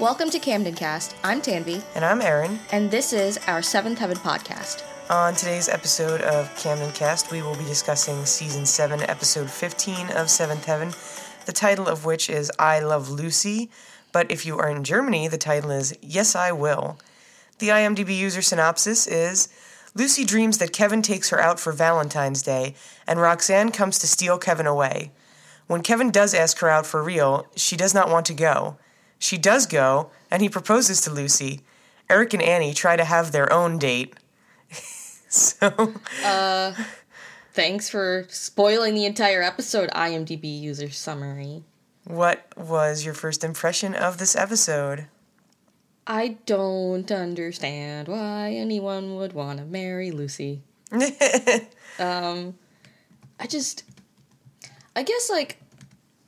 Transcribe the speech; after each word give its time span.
Welcome 0.00 0.28
to 0.30 0.38
Camden 0.38 0.74
Cast. 0.74 1.14
I'm 1.24 1.40
Tanvi, 1.40 1.82
And 1.94 2.04
I'm 2.04 2.20
Aaron. 2.20 2.58
and 2.72 2.90
this 2.90 3.12
is 3.12 3.38
our 3.46 3.62
Seventh 3.62 3.98
Heaven 3.98 4.16
podcast. 4.18 4.82
On 5.10 5.34
today's 5.34 5.68
episode 5.68 6.20
of 6.22 6.54
Camden 6.56 6.92
Cast, 6.92 7.30
we 7.30 7.40
will 7.42 7.56
be 7.56 7.64
discussing 7.64 8.24
season 8.26 8.66
7, 8.66 9.00
episode 9.02 9.48
15 9.50 10.10
of 10.10 10.28
Seventh 10.28 10.64
Heaven, 10.66 10.92
the 11.46 11.52
title 11.52 11.86
of 11.86 12.04
which 12.04 12.28
is 12.28 12.50
I 12.58 12.80
Love 12.80 13.08
Lucy. 13.08 13.70
But 14.12 14.30
if 14.30 14.44
you 14.44 14.58
are 14.58 14.68
in 14.68 14.84
Germany, 14.84 15.28
the 15.28 15.38
title 15.38 15.70
is 15.70 15.96
Yes, 16.02 16.34
I 16.34 16.52
Will. 16.52 16.98
The 17.58 17.68
IMDb 17.68 18.16
user 18.16 18.42
synopsis 18.42 19.06
is 19.06 19.48
Lucy 19.94 20.24
dreams 20.24 20.58
that 20.58 20.72
Kevin 20.74 21.00
takes 21.00 21.30
her 21.30 21.40
out 21.40 21.58
for 21.60 21.72
Valentine's 21.72 22.42
Day, 22.42 22.74
and 23.06 23.20
Roxanne 23.20 23.70
comes 23.72 23.98
to 24.00 24.06
steal 24.06 24.36
Kevin 24.38 24.66
away. 24.66 25.12
When 25.68 25.82
Kevin 25.82 26.10
does 26.10 26.34
ask 26.34 26.58
her 26.58 26.68
out 26.68 26.84
for 26.86 27.02
real, 27.02 27.46
she 27.56 27.76
does 27.76 27.94
not 27.94 28.10
want 28.10 28.26
to 28.26 28.34
go. 28.34 28.76
She 29.18 29.38
does 29.38 29.66
go, 29.66 30.10
and 30.30 30.42
he 30.42 30.48
proposes 30.48 31.00
to 31.02 31.10
Lucy. 31.10 31.62
Eric 32.08 32.34
and 32.34 32.42
Annie 32.42 32.74
try 32.74 32.96
to 32.96 33.04
have 33.04 33.32
their 33.32 33.52
own 33.52 33.78
date. 33.78 34.14
so, 35.28 35.94
Thanks 37.52 37.88
for 37.88 38.26
spoiling 38.28 38.94
the 38.94 39.06
entire 39.06 39.42
episode 39.42 39.90
IMDb 39.90 40.60
user 40.60 40.90
summary. 40.90 41.64
what 42.04 42.46
was 42.56 43.04
your 43.04 43.14
first 43.14 43.42
impression 43.42 43.94
of 43.94 44.18
this 44.18 44.36
episode? 44.36 45.06
I 46.06 46.36
don't 46.46 47.10
understand 47.10 48.06
why 48.06 48.52
anyone 48.52 49.16
would 49.16 49.32
want 49.32 49.58
to 49.58 49.64
marry 49.64 50.10
Lucy. 50.10 50.60
Um, 51.98 52.54
I 53.40 53.46
just, 53.46 53.84
I 54.94 55.02
guess, 55.02 55.30
like, 55.30 55.56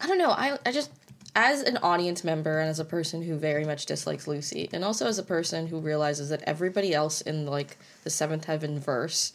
I 0.01 0.07
don't 0.07 0.17
know. 0.17 0.31
I, 0.31 0.59
I 0.65 0.73
just, 0.73 0.91
as 1.35 1.63
an 1.63 1.77
audience 1.79 2.25
member 2.25 2.59
and 2.59 2.69
as 2.69 2.79
a 2.81 2.85
person 2.85 3.23
who 3.23 3.37
very 3.37 3.65
much 3.65 3.87
dislikes 3.87 4.27
Lucy, 4.27 4.69
and 4.73 4.85
also 4.85 5.07
as 5.07 5.19
a 5.19 5.23
person 5.23 5.67
who 5.69 5.79
realizes 5.79 6.29
that 6.31 6.43
everybody 6.43 6.95
else 6.95 7.21
in, 7.21 7.47
like, 7.47 7.77
the 8.05 8.11
Seventh 8.11 8.47
Heaven 8.47 8.81
verse 8.81 9.33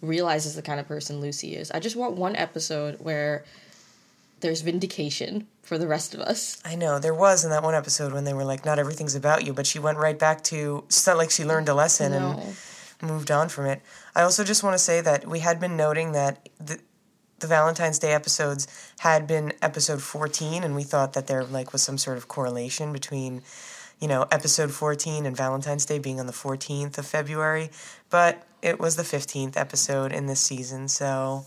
realizes 0.00 0.54
the 0.54 0.62
kind 0.62 0.80
of 0.80 0.86
person 0.88 1.20
Lucy 1.20 1.56
is, 1.56 1.70
I 1.70 1.80
just 1.80 1.96
want 1.96 2.14
one 2.16 2.36
episode 2.36 2.96
where 3.00 3.44
there's 4.40 4.60
vindication 4.60 5.46
for 5.62 5.78
the 5.78 5.88
rest 5.88 6.12
of 6.14 6.20
us. 6.20 6.60
I 6.64 6.74
know 6.74 6.98
there 6.98 7.14
was 7.14 7.44
in 7.44 7.50
that 7.50 7.62
one 7.62 7.74
episode 7.74 8.12
when 8.12 8.24
they 8.24 8.34
were 8.34 8.44
like, 8.44 8.66
"Not 8.66 8.78
everything's 8.78 9.14
about 9.14 9.44
you," 9.46 9.54
but 9.54 9.66
she 9.66 9.78
went 9.78 9.96
right 9.96 10.18
back 10.18 10.44
to. 10.44 10.84
It's 10.86 11.06
not 11.06 11.16
like 11.16 11.30
she 11.30 11.44
learned 11.44 11.70
a 11.70 11.74
lesson 11.74 12.12
No. 12.12 12.42
and 13.00 13.10
moved 13.10 13.30
on 13.30 13.48
from 13.48 13.64
it. 13.66 13.80
I 14.14 14.20
also 14.22 14.44
just 14.44 14.62
want 14.62 14.74
to 14.74 14.78
say 14.78 15.00
that 15.00 15.26
we 15.26 15.38
had 15.38 15.58
been 15.60 15.76
noting 15.78 16.12
that 16.12 16.46
the 16.60 16.78
the 17.40 17.46
Valentine's 17.46 17.98
Day 17.98 18.12
episodes 18.12 18.66
had 19.00 19.26
been 19.26 19.52
episode 19.60 20.02
fourteen, 20.02 20.62
and 20.62 20.74
we 20.74 20.82
thought 20.82 21.12
that 21.14 21.26
there 21.26 21.44
like 21.44 21.72
was 21.72 21.82
some 21.82 21.98
sort 21.98 22.16
of 22.16 22.28
correlation 22.28 22.92
between, 22.92 23.42
you 24.00 24.08
know, 24.08 24.26
episode 24.30 24.72
fourteen 24.72 25.26
and 25.26 25.36
Valentine's 25.36 25.84
Day 25.84 25.98
being 25.98 26.20
on 26.20 26.26
the 26.26 26.32
fourteenth 26.32 26.96
of 26.98 27.06
February, 27.06 27.70
but 28.10 28.42
it 28.62 28.78
was 28.80 28.96
the 28.96 29.04
fifteenth 29.04 29.56
episode 29.56 30.12
in 30.12 30.26
this 30.26 30.40
season, 30.40 30.88
so 30.88 31.44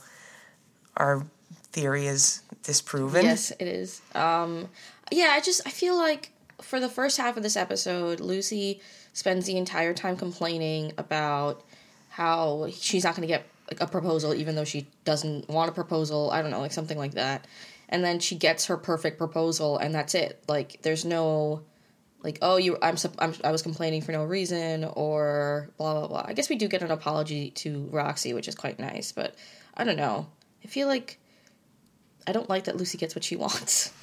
our 0.98 1.26
theory 1.72 2.08
is 2.08 2.42
disproven. 2.64 3.24
Yes, 3.24 3.52
it 3.52 3.68
is. 3.68 4.02
Um, 4.14 4.70
yeah, 5.12 5.30
I 5.32 5.42
just 5.42 5.62
I 5.66 5.70
feel 5.70 5.96
like 5.98 6.32
for 6.62 6.80
the 6.80 6.90
first 6.90 7.18
half 7.18 7.38
of 7.38 7.44
this 7.44 7.56
episode, 7.56 8.20
Lucy 8.20 8.82
spends 9.14 9.46
the 9.46 9.58
entire 9.58 9.94
time 9.94 10.18
complaining 10.18 10.92
about 10.98 11.64
how 12.10 12.68
she's 12.72 13.04
not 13.04 13.16
going 13.16 13.28
to 13.28 13.34
get 13.34 13.46
like, 13.70 13.82
a 13.82 13.88
proposal, 13.88 14.34
even 14.34 14.56
though 14.56 14.64
she 14.64 14.88
doesn't 15.06 15.50
want 15.50 15.70
a 15.70 15.74
proposal. 15.74 16.32
I 16.32 16.42
don't 16.42 16.52
know, 16.52 16.62
like 16.62 16.72
something 16.72 16.98
like 16.98 17.14
that. 17.14 17.46
And 17.90 18.04
then 18.04 18.20
she 18.20 18.36
gets 18.36 18.66
her 18.66 18.78
perfect 18.78 19.18
proposal, 19.18 19.78
and 19.78 19.96
that's 19.96 20.14
it. 20.14 20.44
Like, 20.48 20.82
there's 20.82 21.06
no 21.06 21.64
like, 22.24 22.40
oh, 22.42 22.58
you, 22.58 22.78
I'm, 22.82 22.98
I'm, 23.20 23.34
I 23.44 23.52
was 23.52 23.62
complaining 23.62 24.02
for 24.02 24.12
no 24.12 24.26
reason, 24.26 24.84
or 24.84 25.70
blah 25.78 25.94
blah 25.94 26.08
blah. 26.08 26.26
I 26.28 26.34
guess 26.34 26.50
we 26.50 26.56
do 26.56 26.68
get 26.68 26.82
an 26.82 26.92
apology 26.92 27.52
to 27.52 27.88
Roxy, 27.92 28.34
which 28.34 28.48
is 28.48 28.56
quite 28.56 28.80
nice, 28.80 29.12
but 29.12 29.36
I 29.76 29.84
don't 29.84 29.98
know. 29.98 30.28
I 30.64 30.68
feel 30.68 30.88
like 30.88 31.20
I 32.26 32.32
don't 32.32 32.50
like 32.50 32.66
that 32.66 32.76
Lucy 32.76 32.98
gets 32.98 33.16
what 33.16 33.24
she 33.24 33.36
wants. 33.46 33.94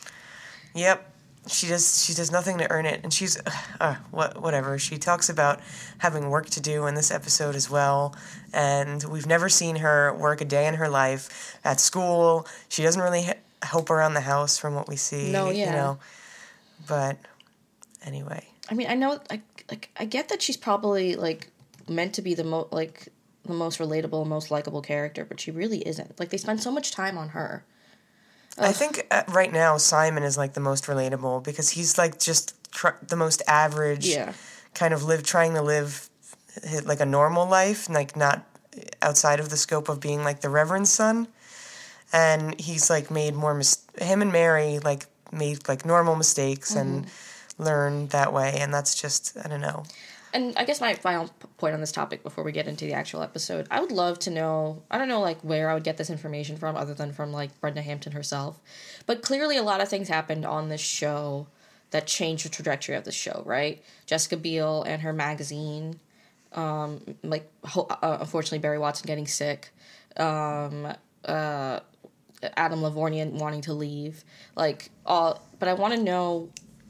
Yep. 0.74 1.13
She 1.46 1.66
does. 1.68 2.04
She 2.04 2.14
does 2.14 2.30
nothing 2.30 2.58
to 2.58 2.70
earn 2.70 2.86
it, 2.86 3.00
and 3.02 3.12
she's, 3.12 3.38
uh, 3.80 3.96
what, 4.10 4.40
whatever. 4.40 4.78
She 4.78 4.96
talks 4.98 5.28
about 5.28 5.60
having 5.98 6.30
work 6.30 6.48
to 6.50 6.60
do 6.60 6.86
in 6.86 6.94
this 6.94 7.10
episode 7.10 7.54
as 7.54 7.68
well, 7.70 8.14
and 8.52 9.04
we've 9.04 9.26
never 9.26 9.48
seen 9.48 9.76
her 9.76 10.14
work 10.14 10.40
a 10.40 10.44
day 10.44 10.66
in 10.66 10.74
her 10.74 10.88
life 10.88 11.58
at 11.64 11.80
school. 11.80 12.46
She 12.68 12.82
doesn't 12.82 13.02
really 13.02 13.20
h- 13.26 13.36
help 13.62 13.90
around 13.90 14.14
the 14.14 14.22
house, 14.22 14.56
from 14.58 14.74
what 14.74 14.88
we 14.88 14.96
see. 14.96 15.30
No, 15.32 15.50
You 15.50 15.58
yeah. 15.64 15.72
know, 15.72 15.98
but 16.86 17.18
anyway, 18.04 18.46
I 18.70 18.74
mean, 18.74 18.86
I 18.88 18.94
know, 18.94 19.20
I 19.30 19.42
like, 19.70 19.90
I 19.98 20.04
get 20.06 20.28
that 20.30 20.40
she's 20.42 20.56
probably 20.56 21.14
like 21.16 21.48
meant 21.88 22.14
to 22.14 22.22
be 22.22 22.34
the 22.34 22.44
most 22.44 22.72
like 22.72 23.08
the 23.44 23.52
most 23.52 23.78
relatable, 23.78 24.26
most 24.26 24.50
likable 24.50 24.80
character, 24.80 25.24
but 25.26 25.38
she 25.38 25.50
really 25.50 25.86
isn't. 25.86 26.18
Like, 26.18 26.30
they 26.30 26.38
spend 26.38 26.62
so 26.62 26.70
much 26.70 26.92
time 26.92 27.18
on 27.18 27.28
her. 27.30 27.62
I 28.58 28.72
think 28.72 29.06
uh, 29.10 29.22
right 29.28 29.52
now 29.52 29.76
Simon 29.78 30.22
is 30.22 30.36
like 30.38 30.54
the 30.54 30.60
most 30.60 30.84
relatable 30.86 31.42
because 31.44 31.70
he's 31.70 31.98
like 31.98 32.18
just 32.20 32.54
tr- 32.72 32.98
the 33.06 33.16
most 33.16 33.42
average. 33.48 34.06
Yeah. 34.06 34.32
kind 34.74 34.92
of 34.94 35.04
live 35.04 35.22
trying 35.22 35.54
to 35.54 35.62
live 35.62 36.08
like 36.84 37.00
a 37.00 37.06
normal 37.06 37.48
life 37.48 37.88
like 37.88 38.16
not 38.16 38.44
outside 39.02 39.40
of 39.40 39.48
the 39.50 39.56
scope 39.56 39.88
of 39.88 39.98
being 40.00 40.22
like 40.24 40.40
the 40.40 40.48
reverend's 40.48 40.90
son 40.90 41.26
and 42.12 42.60
he's 42.60 42.88
like 42.90 43.10
made 43.10 43.34
more 43.34 43.54
mis- 43.54 43.84
him 44.00 44.22
and 44.22 44.32
mary 44.32 44.78
like 44.80 45.06
made 45.32 45.66
like 45.68 45.84
normal 45.84 46.14
mistakes 46.16 46.74
and 46.76 47.06
learned 47.58 48.10
that 48.10 48.32
way 48.32 48.54
and 48.58 48.72
that's 48.72 48.94
just 49.00 49.36
i 49.44 49.48
don't 49.48 49.60
know 49.60 49.82
And 50.34 50.52
I 50.56 50.64
guess 50.64 50.80
my 50.80 50.94
final 50.94 51.30
point 51.58 51.74
on 51.74 51.80
this 51.80 51.92
topic 51.92 52.24
before 52.24 52.42
we 52.42 52.50
get 52.50 52.66
into 52.66 52.84
the 52.86 52.92
actual 52.92 53.22
episode, 53.22 53.68
I 53.70 53.80
would 53.80 53.92
love 53.92 54.18
to 54.20 54.30
know. 54.30 54.82
I 54.90 54.98
don't 54.98 55.06
know 55.06 55.20
like 55.20 55.40
where 55.42 55.70
I 55.70 55.74
would 55.74 55.84
get 55.84 55.96
this 55.96 56.10
information 56.10 56.56
from, 56.56 56.76
other 56.76 56.92
than 56.92 57.12
from 57.12 57.32
like 57.32 57.58
Brenda 57.60 57.82
Hampton 57.82 58.10
herself. 58.12 58.60
But 59.06 59.22
clearly, 59.22 59.56
a 59.56 59.62
lot 59.62 59.80
of 59.80 59.88
things 59.88 60.08
happened 60.08 60.44
on 60.44 60.68
this 60.68 60.80
show 60.80 61.46
that 61.92 62.08
changed 62.08 62.44
the 62.44 62.48
trajectory 62.48 62.96
of 62.96 63.04
the 63.04 63.12
show. 63.12 63.44
Right? 63.46 63.80
Jessica 64.06 64.36
Biel 64.36 64.82
and 64.82 65.02
her 65.02 65.12
magazine, 65.12 66.00
um, 66.52 67.00
like 67.22 67.48
ho- 67.62 67.86
uh, 67.88 68.18
unfortunately 68.20 68.58
Barry 68.58 68.80
Watson 68.80 69.06
getting 69.06 69.28
sick, 69.28 69.70
um, 70.16 70.92
uh, 71.26 71.78
Adam 72.56 72.80
LaVorgna 72.80 73.30
wanting 73.30 73.60
to 73.62 73.72
leave, 73.72 74.24
like 74.56 74.90
all. 75.06 75.40
But 75.60 75.68
I 75.68 75.74
want 75.74 75.94
to 75.94 76.02
know 76.02 76.48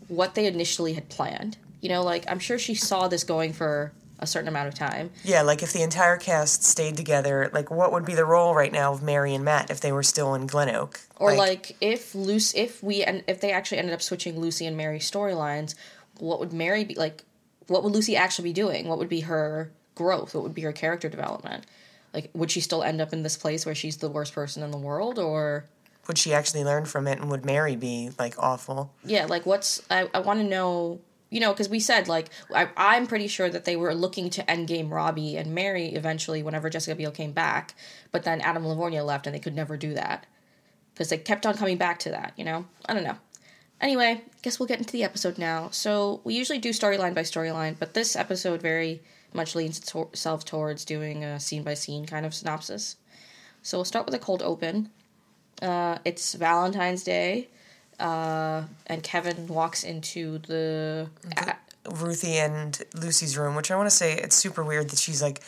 what 0.08 0.34
they 0.34 0.46
initially 0.46 0.94
had 0.94 1.10
planned. 1.10 1.58
You 1.84 1.90
know, 1.90 2.02
like 2.02 2.24
I'm 2.28 2.38
sure 2.38 2.58
she 2.58 2.74
saw 2.74 3.08
this 3.08 3.24
going 3.24 3.52
for 3.52 3.92
a 4.18 4.26
certain 4.26 4.48
amount 4.48 4.68
of 4.68 4.74
time. 4.74 5.10
yeah 5.24 5.42
like 5.42 5.62
if 5.62 5.72
the 5.74 5.82
entire 5.82 6.16
cast 6.16 6.64
stayed 6.64 6.96
together 6.96 7.50
like 7.52 7.68
what 7.70 7.92
would 7.92 8.06
be 8.06 8.14
the 8.14 8.24
role 8.24 8.54
right 8.54 8.72
now 8.72 8.92
of 8.92 9.02
mary 9.02 9.34
and 9.34 9.44
matt 9.44 9.70
if 9.70 9.80
they 9.80 9.90
were 9.90 10.04
still 10.04 10.34
in 10.36 10.46
glen 10.46 10.70
oak 10.74 11.00
Or 11.16 11.34
like, 11.34 11.76
if 11.80 12.14
Lucy, 12.14 12.58
if 12.58 12.82
we 12.82 13.02
and 13.02 13.24
if 13.26 13.40
they 13.40 13.50
actually 13.50 13.78
ended 13.78 13.92
up 13.92 14.00
switching 14.00 14.40
Lucy 14.40 14.66
and 14.66 14.76
Mary 14.76 15.00
storylines, 15.00 15.74
what 16.20 16.38
would 16.40 16.52
Mary 16.52 16.84
be 16.84 16.94
like? 16.94 17.22
What 17.66 17.82
would 17.82 17.92
Lucy 17.92 18.16
actually 18.16 18.48
be 18.50 18.52
doing? 18.54 18.88
What 18.88 18.98
would 18.98 19.08
be 19.08 19.20
her 19.20 19.70
growth? 19.94 20.34
What 20.34 20.42
would 20.44 20.54
be 20.54 20.62
her 20.62 20.72
character 20.72 21.08
development? 21.10 21.66
Like, 22.14 22.30
would 22.34 22.50
she 22.50 22.60
still 22.60 22.82
end 22.82 23.00
up 23.00 23.12
in 23.12 23.22
this 23.24 23.36
place 23.36 23.66
where 23.66 23.74
she's 23.74 23.96
the 23.98 24.08
worst 24.08 24.32
person 24.32 24.62
in 24.62 24.70
the 24.70 24.78
world, 24.78 25.18
or 25.18 25.66
would 26.06 26.18
she 26.18 26.32
actually 26.32 26.64
learn 26.64 26.84
from 26.84 27.06
it 27.08 27.18
and 27.18 27.30
would 27.30 27.44
mary 27.44 27.76
be 27.76 28.10
like 28.18 28.34
awful 28.38 28.92
yeah, 29.04 29.26
like 29.26 29.44
what's 29.44 29.82
I 29.90 30.08
I 30.14 30.20
want 30.20 30.38
to 30.40 30.46
know. 30.46 31.00
You 31.34 31.40
know, 31.40 31.52
because 31.52 31.68
we 31.68 31.80
said 31.80 32.06
like 32.06 32.30
I, 32.54 32.68
I'm 32.76 33.08
pretty 33.08 33.26
sure 33.26 33.50
that 33.50 33.64
they 33.64 33.74
were 33.74 33.92
looking 33.92 34.30
to 34.30 34.44
endgame 34.44 34.88
Robbie 34.88 35.36
and 35.36 35.52
Mary 35.52 35.88
eventually 35.88 36.44
whenever 36.44 36.70
Jessica 36.70 36.94
Biel 36.94 37.10
came 37.10 37.32
back, 37.32 37.74
but 38.12 38.22
then 38.22 38.40
Adam 38.40 38.62
LaVorgna 38.62 39.04
left 39.04 39.26
and 39.26 39.34
they 39.34 39.40
could 39.40 39.56
never 39.56 39.76
do 39.76 39.94
that 39.94 40.26
because 40.94 41.08
they 41.08 41.18
kept 41.18 41.44
on 41.44 41.56
coming 41.56 41.76
back 41.76 41.98
to 41.98 42.10
that. 42.10 42.34
You 42.36 42.44
know, 42.44 42.66
I 42.86 42.94
don't 42.94 43.02
know. 43.02 43.16
Anyway, 43.80 44.22
guess 44.42 44.60
we'll 44.60 44.68
get 44.68 44.78
into 44.78 44.92
the 44.92 45.02
episode 45.02 45.36
now. 45.36 45.70
So 45.70 46.20
we 46.22 46.34
usually 46.34 46.60
do 46.60 46.70
storyline 46.70 47.14
by 47.14 47.22
storyline, 47.22 47.76
but 47.80 47.94
this 47.94 48.14
episode 48.14 48.62
very 48.62 49.02
much 49.32 49.56
leans 49.56 49.78
itself 49.78 50.44
towards 50.44 50.84
doing 50.84 51.24
a 51.24 51.40
scene 51.40 51.64
by 51.64 51.74
scene 51.74 52.06
kind 52.06 52.24
of 52.24 52.32
synopsis. 52.32 52.94
So 53.62 53.78
we'll 53.78 53.84
start 53.84 54.06
with 54.06 54.14
a 54.14 54.20
cold 54.20 54.40
open. 54.40 54.90
Uh, 55.60 55.98
it's 56.04 56.34
Valentine's 56.34 57.02
Day, 57.02 57.48
uh, 58.00 58.62
and 58.86 59.02
Kevin 59.02 59.46
walks 59.46 59.84
into 59.84 60.38
the. 60.38 61.08
Ruthie 61.90 62.38
and 62.38 62.82
Lucy's 62.94 63.36
room, 63.36 63.54
which 63.54 63.70
I 63.70 63.76
want 63.76 63.90
to 63.90 63.94
say 63.94 64.14
it's 64.14 64.36
super 64.36 64.64
weird 64.64 64.90
that 64.90 64.98
she's 64.98 65.22
like 65.22 65.42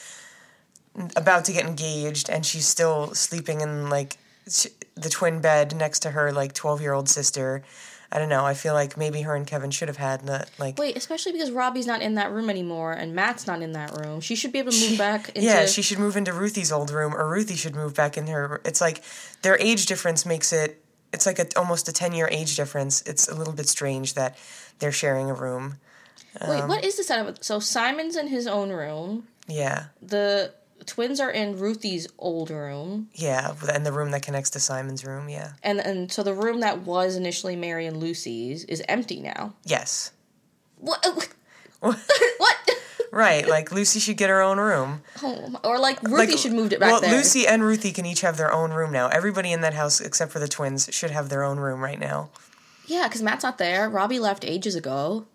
about 1.15 1.45
to 1.47 1.53
get 1.53 1.67
engaged 1.67 2.31
and 2.31 2.45
she's 2.45 2.67
still 2.67 3.15
sleeping 3.15 3.61
in 3.61 3.89
like 3.89 4.17
the 4.95 5.09
twin 5.11 5.41
bed 5.41 5.75
next 5.77 6.01
to 6.01 6.11
her 6.11 6.33
like 6.33 6.53
12 6.53 6.81
year 6.81 6.93
old 6.93 7.09
sister. 7.09 7.63
I 8.13 8.21
don't 8.21 8.29
know. 8.29 8.47
I 8.47 8.55
feel 8.55 8.73
like 8.73 8.97
maybe 8.97 9.23
her 9.23 9.35
and 9.35 9.45
Kevin 9.47 9.73
should 9.73 9.89
have 9.89 9.97
had 9.97 10.21
the 10.27 10.47
like. 10.59 10.79
Wait, 10.79 10.97
especially 10.97 11.33
because 11.33 11.51
Robbie's 11.51 11.89
not 11.89 12.03
in 12.03 12.15
that 12.15 12.31
room 12.31 12.49
anymore, 12.49 12.93
and 12.93 13.17
Matt's 13.17 13.49
not 13.49 13.63
in 13.63 13.73
that 13.73 13.99
room. 13.99 14.21
She 14.21 14.37
should 14.37 14.53
be 14.53 14.61
able 14.61 14.71
to 14.71 14.89
move 14.89 14.99
back 14.99 15.31
into. 15.31 15.43
yeah, 15.43 15.67
she 15.67 15.83
should 15.83 15.99
move 15.99 16.17
into 16.17 16.33
Ruthie's 16.33 16.71
old 16.71 16.93
room, 16.93 17.15
or 17.15 17.29
Ruthie 17.29 17.57
should 17.57 17.75
move 17.75 17.95
back 17.95 18.17
in 18.17 18.29
her. 18.29 18.61
It's 18.65 18.81
like 18.81 19.03
their 19.43 19.59
age 19.59 19.87
difference 19.87 20.25
makes 20.25 20.53
it 20.53 20.81
it's 21.17 21.27
like 21.27 21.39
a, 21.39 21.47
almost 21.59 21.89
a 21.89 21.93
10 21.93 22.13
year 22.13 22.29
age 22.31 22.55
difference. 22.57 23.03
It's 23.03 23.27
a 23.27 23.35
little 23.35 23.55
bit 23.55 23.69
strange 23.69 24.15
that 24.15 24.39
they're 24.79 24.93
sharing 24.93 25.31
a 25.31 25.35
room. 25.35 25.77
Wait, 26.47 26.61
um, 26.61 26.69
what 26.69 26.85
is 26.85 26.97
the 26.97 27.03
setup? 27.03 27.43
So 27.43 27.59
Simon's 27.59 28.17
in 28.17 28.29
his 28.29 28.47
own 28.47 28.71
room. 28.71 29.27
Yeah. 29.49 29.87
The 30.03 30.53
twins 30.85 31.19
are 31.19 31.31
in 31.31 31.59
Ruthie's 31.59 32.07
old 32.19 32.51
room, 32.51 33.09
Yeah. 33.15 33.55
And 33.73 33.87
the 33.87 33.93
room 33.93 34.11
that 34.11 34.23
connects 34.23 34.51
to 34.51 34.61
Simon's 34.61 35.05
room. 35.05 35.29
Yeah. 35.29 35.53
and 35.63 35.81
and 35.81 36.13
so 36.13 36.23
the 36.23 36.35
room 36.35 36.61
that 36.61 36.83
was 36.83 37.17
initially 37.17 37.57
Mary 37.57 37.87
and 37.87 37.97
Lucy's 37.97 38.65
is 38.65 38.83
empty 38.89 39.21
now. 39.21 39.55
Yes. 39.65 40.13
What? 40.79 41.05
Uh, 41.05 41.21
what? 42.39 42.71
Right. 43.11 43.49
Like 43.49 43.73
Lucy 43.73 43.99
should 43.99 44.17
get 44.17 44.29
her 44.29 44.43
own 44.43 44.59
room. 44.59 45.03
Oh, 45.23 45.59
or 45.65 45.79
like 45.79 46.03
Ruthie 46.03 46.37
should 46.37 46.53
move 46.53 46.73
it 46.73 46.81
back 46.81 46.93
well, 46.93 47.01
there. 47.01 47.17
Lucy 47.17 47.47
and 47.47 47.63
Ruthie 47.63 47.93
can 47.93 48.05
each 48.05 48.21
have 48.21 48.37
their 48.37 48.53
own 48.53 48.73
room 48.73 48.93
now. 48.93 49.09
Everybody 49.09 49.53
in 49.53 49.63
that 49.63 49.75
house, 49.75 50.01
except 50.01 50.33
for 50.33 50.39
the 50.39 50.49
twins, 50.49 50.89
should 50.93 51.11
have 51.11 51.29
their 51.29 51.43
own 51.43 51.59
room 51.59 51.81
right 51.81 51.99
now. 51.99 52.29
Yeah, 52.87 53.09
because 53.09 53.23
Matt's 53.23 53.43
not 53.43 53.59
there. 53.59 53.89
Robbie 53.89 54.21
left 54.21 54.45
ages 54.45 54.75
ago. 54.75 55.27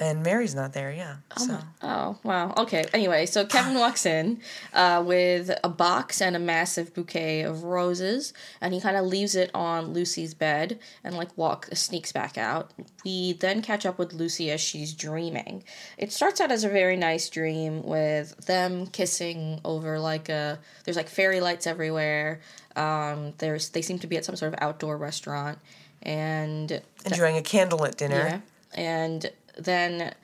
And 0.00 0.22
Mary's 0.22 0.54
not 0.54 0.72
there, 0.74 0.92
yeah. 0.92 1.16
So 1.36 1.58
Oh, 1.82 2.18
wow. 2.22 2.54
Okay. 2.56 2.84
Anyway, 2.92 3.26
so 3.26 3.44
Kevin 3.44 3.74
walks 3.78 4.06
in 4.06 4.40
uh, 4.72 5.02
with 5.04 5.50
a 5.64 5.68
box 5.68 6.20
and 6.20 6.36
a 6.36 6.38
massive 6.38 6.94
bouquet 6.94 7.42
of 7.42 7.64
roses, 7.64 8.32
and 8.60 8.72
he 8.72 8.80
kind 8.80 8.96
of 8.96 9.06
leaves 9.06 9.34
it 9.34 9.50
on 9.54 9.92
Lucy's 9.92 10.34
bed 10.34 10.78
and 11.02 11.16
like 11.16 11.36
walk 11.36 11.68
sneaks 11.72 12.12
back 12.12 12.38
out. 12.38 12.70
We 13.04 13.32
then 13.32 13.60
catch 13.60 13.84
up 13.84 13.98
with 13.98 14.12
Lucy 14.12 14.50
as 14.50 14.60
she's 14.60 14.94
dreaming. 14.94 15.64
It 15.96 16.12
starts 16.12 16.40
out 16.40 16.52
as 16.52 16.62
a 16.62 16.68
very 16.68 16.96
nice 16.96 17.28
dream 17.28 17.82
with 17.82 18.36
them 18.46 18.86
kissing 18.86 19.60
over 19.64 19.98
like 19.98 20.28
a 20.28 20.60
there's 20.84 20.96
like 20.96 21.08
fairy 21.08 21.40
lights 21.40 21.66
everywhere. 21.66 22.40
Um, 22.76 23.34
there's 23.38 23.70
they 23.70 23.82
seem 23.82 23.98
to 23.98 24.06
be 24.06 24.16
at 24.16 24.24
some 24.24 24.36
sort 24.36 24.54
of 24.54 24.60
outdoor 24.62 24.96
restaurant, 24.96 25.58
and 26.02 26.80
enjoying 27.04 27.36
a 27.36 27.42
candlelit 27.42 27.96
dinner. 27.96 28.14
yeah. 28.14 28.40
And 28.74 29.30
then 29.58 30.14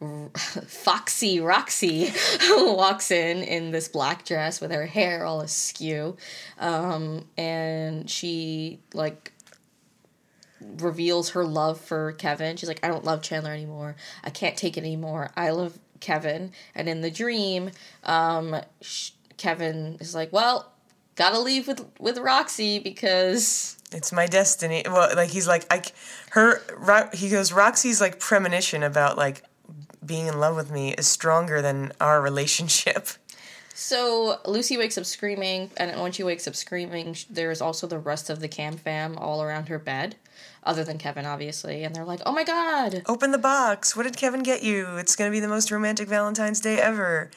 Foxy 0.36 1.40
Roxy 1.40 2.12
walks 2.50 3.10
in 3.10 3.42
in 3.42 3.70
this 3.70 3.88
black 3.88 4.24
dress 4.24 4.60
with 4.60 4.70
her 4.70 4.86
hair 4.86 5.24
all 5.24 5.40
askew. 5.40 6.16
Um, 6.58 7.26
and 7.36 8.08
she, 8.08 8.80
like, 8.94 9.32
reveals 10.60 11.30
her 11.30 11.44
love 11.44 11.80
for 11.80 12.12
Kevin. 12.12 12.56
She's 12.56 12.68
like, 12.68 12.80
I 12.82 12.88
don't 12.88 13.04
love 13.04 13.22
Chandler 13.22 13.52
anymore. 13.52 13.96
I 14.24 14.30
can't 14.30 14.56
take 14.56 14.76
it 14.76 14.80
anymore. 14.80 15.30
I 15.36 15.50
love 15.50 15.78
Kevin. 16.00 16.52
And 16.74 16.88
in 16.88 17.02
the 17.02 17.10
dream, 17.10 17.70
um, 18.04 18.56
Kevin 19.36 19.98
is 20.00 20.14
like, 20.14 20.32
well, 20.32 20.72
gotta 21.16 21.38
leave 21.38 21.68
with 21.68 21.84
with 21.98 22.18
Roxy 22.18 22.78
because 22.78 23.76
It's 23.92 24.12
my 24.12 24.26
destiny. 24.26 24.82
Well, 24.86 25.14
like 25.16 25.30
he's 25.30 25.48
like 25.48 25.66
I, 25.70 25.82
her. 26.30 26.62
Ro- 26.76 27.08
he 27.12 27.28
goes. 27.28 27.52
Roxy's 27.52 28.00
like 28.00 28.20
premonition 28.20 28.82
about 28.82 29.16
like 29.16 29.42
being 30.04 30.26
in 30.26 30.38
love 30.38 30.56
with 30.56 30.70
me 30.70 30.94
is 30.94 31.06
stronger 31.06 31.60
than 31.60 31.92
our 32.00 32.20
relationship. 32.20 33.08
So 33.74 34.38
Lucy 34.44 34.76
wakes 34.76 34.98
up 34.98 35.06
screaming, 35.06 35.70
and 35.78 35.98
when 36.02 36.12
she 36.12 36.22
wakes 36.22 36.46
up 36.46 36.54
screaming, 36.54 37.16
there's 37.30 37.62
also 37.62 37.86
the 37.86 37.98
rest 37.98 38.28
of 38.28 38.40
the 38.40 38.46
Cam 38.46 38.76
fam 38.76 39.16
all 39.16 39.42
around 39.42 39.68
her 39.68 39.78
bed, 39.78 40.16
other 40.62 40.84
than 40.84 40.98
Kevin, 40.98 41.24
obviously, 41.24 41.82
and 41.82 41.96
they're 41.96 42.04
like, 42.04 42.20
"Oh 42.26 42.32
my 42.32 42.44
god!" 42.44 43.02
Open 43.06 43.30
the 43.30 43.38
box. 43.38 43.96
What 43.96 44.02
did 44.02 44.18
Kevin 44.18 44.42
get 44.42 44.62
you? 44.62 44.98
It's 44.98 45.16
gonna 45.16 45.30
be 45.30 45.40
the 45.40 45.48
most 45.48 45.70
romantic 45.70 46.08
Valentine's 46.08 46.60
Day 46.60 46.78
ever. 46.78 47.30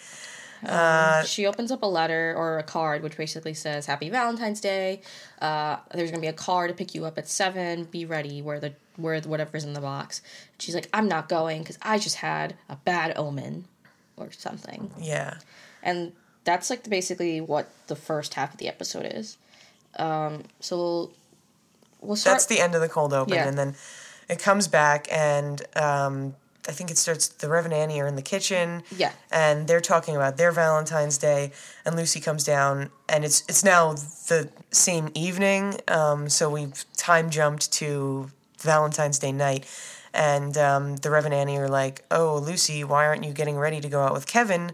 She 1.26 1.46
opens 1.46 1.72
up 1.72 1.84
a 1.84 1.88
letter 1.88 2.34
or 2.38 2.58
a 2.60 2.64
card, 2.64 3.04
which 3.04 3.18
basically 3.18 3.54
says, 3.54 3.86
"Happy 3.86 4.10
Valentine's 4.10 4.62
Day. 4.62 5.02
Uh, 5.42 5.78
there's 5.94 6.12
gonna 6.12 6.22
be 6.22 6.28
a 6.28 6.34
car 6.34 6.68
to 6.68 6.74
pick 6.74 6.94
you 6.96 7.06
up 7.06 7.18
at 7.18 7.28
seven. 7.28 7.86
Be 7.86 8.06
ready. 8.06 8.42
Where 8.42 8.60
the 8.60 8.74
where 8.96 9.20
the, 9.20 9.30
whatever's 9.30 9.64
in 9.64 9.74
the 9.74 9.82
box." 9.82 10.22
She's 10.60 10.76
like, 10.76 10.90
"I'm 10.94 11.08
not 11.08 11.30
going 11.30 11.62
because 11.62 11.78
I 11.82 11.98
just 12.00 12.18
had 12.18 12.56
a 12.70 12.76
bad 12.76 13.14
omen, 13.18 13.66
or 14.18 14.32
something." 14.32 14.92
Yeah. 15.00 15.36
and 15.82 16.14
that's 16.46 16.70
like 16.70 16.90
basically 16.90 17.40
what 17.42 17.70
the 17.88 17.96
first 17.96 18.34
half 18.34 18.54
of 18.54 18.60
the 18.60 18.68
episode 18.68 19.06
is. 19.06 19.38
Um, 19.98 20.44
so 20.60 20.78
we'll, 20.78 21.12
we'll 22.02 22.16
start. 22.18 22.36
That's 22.36 22.46
the 22.48 22.60
end 22.60 22.76
of 22.76 22.82
the 22.82 22.90
cold 22.90 23.14
open, 23.14 23.34
Yeah. 23.34 23.48
and 23.48 23.58
then 23.58 23.76
it 24.30 24.40
comes 24.40 24.68
back, 24.68 25.08
and 25.12 25.62
um, 25.78 26.36
I 26.68 26.72
think 26.72 26.90
it 26.92 26.98
starts. 26.98 27.28
The 27.28 27.50
Rev 27.50 27.66
and 27.66 27.74
Annie 27.74 28.00
are 28.02 28.08
in 28.08 28.16
the 28.16 28.22
kitchen, 28.22 28.84
Yeah. 28.96 29.12
and 29.32 29.68
they're 29.68 29.82
talking 29.82 30.16
about 30.16 30.38
their 30.38 30.52
Valentine's 30.52 31.18
Day, 31.18 31.52
and 31.86 31.96
Lucy 31.96 32.20
comes 32.20 32.44
down, 32.44 32.90
and 33.10 33.26
it's 33.26 33.44
it's 33.50 33.64
now 33.64 33.94
the 34.28 34.50
same 34.72 35.10
evening, 35.14 35.80
um, 35.88 36.30
so 36.30 36.50
we've 36.50 36.86
time 36.96 37.30
jumped 37.30 37.72
to 37.74 38.30
Valentine's 38.60 39.20
Day 39.20 39.32
night, 39.32 39.66
and 40.14 40.58
um, 40.58 40.96
the 40.98 41.10
Rev 41.10 41.26
and 41.26 41.34
Annie 41.34 41.58
are 41.58 41.68
like, 41.70 42.04
"Oh, 42.10 42.38
Lucy, 42.38 42.84
why 42.84 43.06
aren't 43.06 43.24
you 43.26 43.34
getting 43.34 43.58
ready 43.58 43.82
to 43.82 43.90
go 43.90 44.02
out 44.02 44.14
with 44.14 44.26
Kevin? 44.26 44.72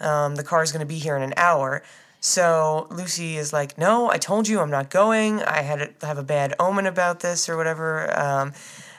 Um, 0.00 0.34
the 0.36 0.42
car's 0.44 0.72
going 0.72 0.80
to 0.80 0.86
be 0.86 0.98
here 0.98 1.16
in 1.16 1.22
an 1.22 1.34
hour." 1.36 1.82
So 2.22 2.86
Lucy 2.90 3.38
is 3.38 3.50
like, 3.52 3.78
"No, 3.78 4.10
I 4.10 4.18
told 4.18 4.46
you 4.46 4.60
I'm 4.60 4.70
not 4.70 4.90
going. 4.90 5.42
I 5.42 5.62
had 5.62 5.98
to 6.00 6.06
have 6.06 6.18
a 6.18 6.22
bad 6.22 6.54
omen 6.58 6.84
about 6.84 7.20
this 7.20 7.48
or 7.48 7.56
whatever." 7.56 8.12
Um, 8.18 8.52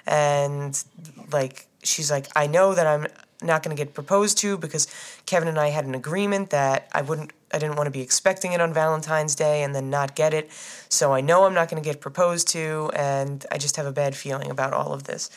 and 0.08 0.84
like 1.32 1.68
she's 1.84 2.12
like, 2.12 2.28
"I 2.36 2.48
know 2.48 2.74
that 2.74 2.88
I'm 2.88 3.08
not 3.42 3.64
going 3.64 3.76
to 3.76 3.84
get 3.84 3.94
proposed 3.94 4.38
to 4.40 4.58
because 4.58 4.88
Kevin 5.26 5.48
and 5.48 5.60
I 5.60 5.70
had 5.70 5.86
an 5.86 5.96
agreement 5.96 6.52
that 6.52 6.88
I 6.92 7.02
wouldn't 7.02 7.34
I 7.54 7.60
didn't 7.60 7.76
want 7.76 7.88
to 7.88 7.92
be 7.92 8.02
expecting 8.02 8.54
it 8.54 8.62
on 8.62 8.74
Valentine's 8.74 9.36
Day 9.36 9.64
and 9.64 9.76
then 9.76 9.90
not 9.90 10.16
get 10.16 10.34
it. 10.34 10.50
So 10.90 11.12
I 11.12 11.22
know 11.22 11.46
I'm 11.46 11.54
not 11.54 11.70
going 11.70 11.82
to 11.82 11.88
get 11.88 12.00
proposed 12.00 12.48
to 12.50 12.92
and 12.96 13.46
I 13.52 13.58
just 13.58 13.76
have 13.76 13.86
a 13.86 13.92
bad 13.92 14.16
feeling 14.16 14.50
about 14.52 14.74
all 14.74 14.94
of 14.94 15.04
this." 15.04 15.30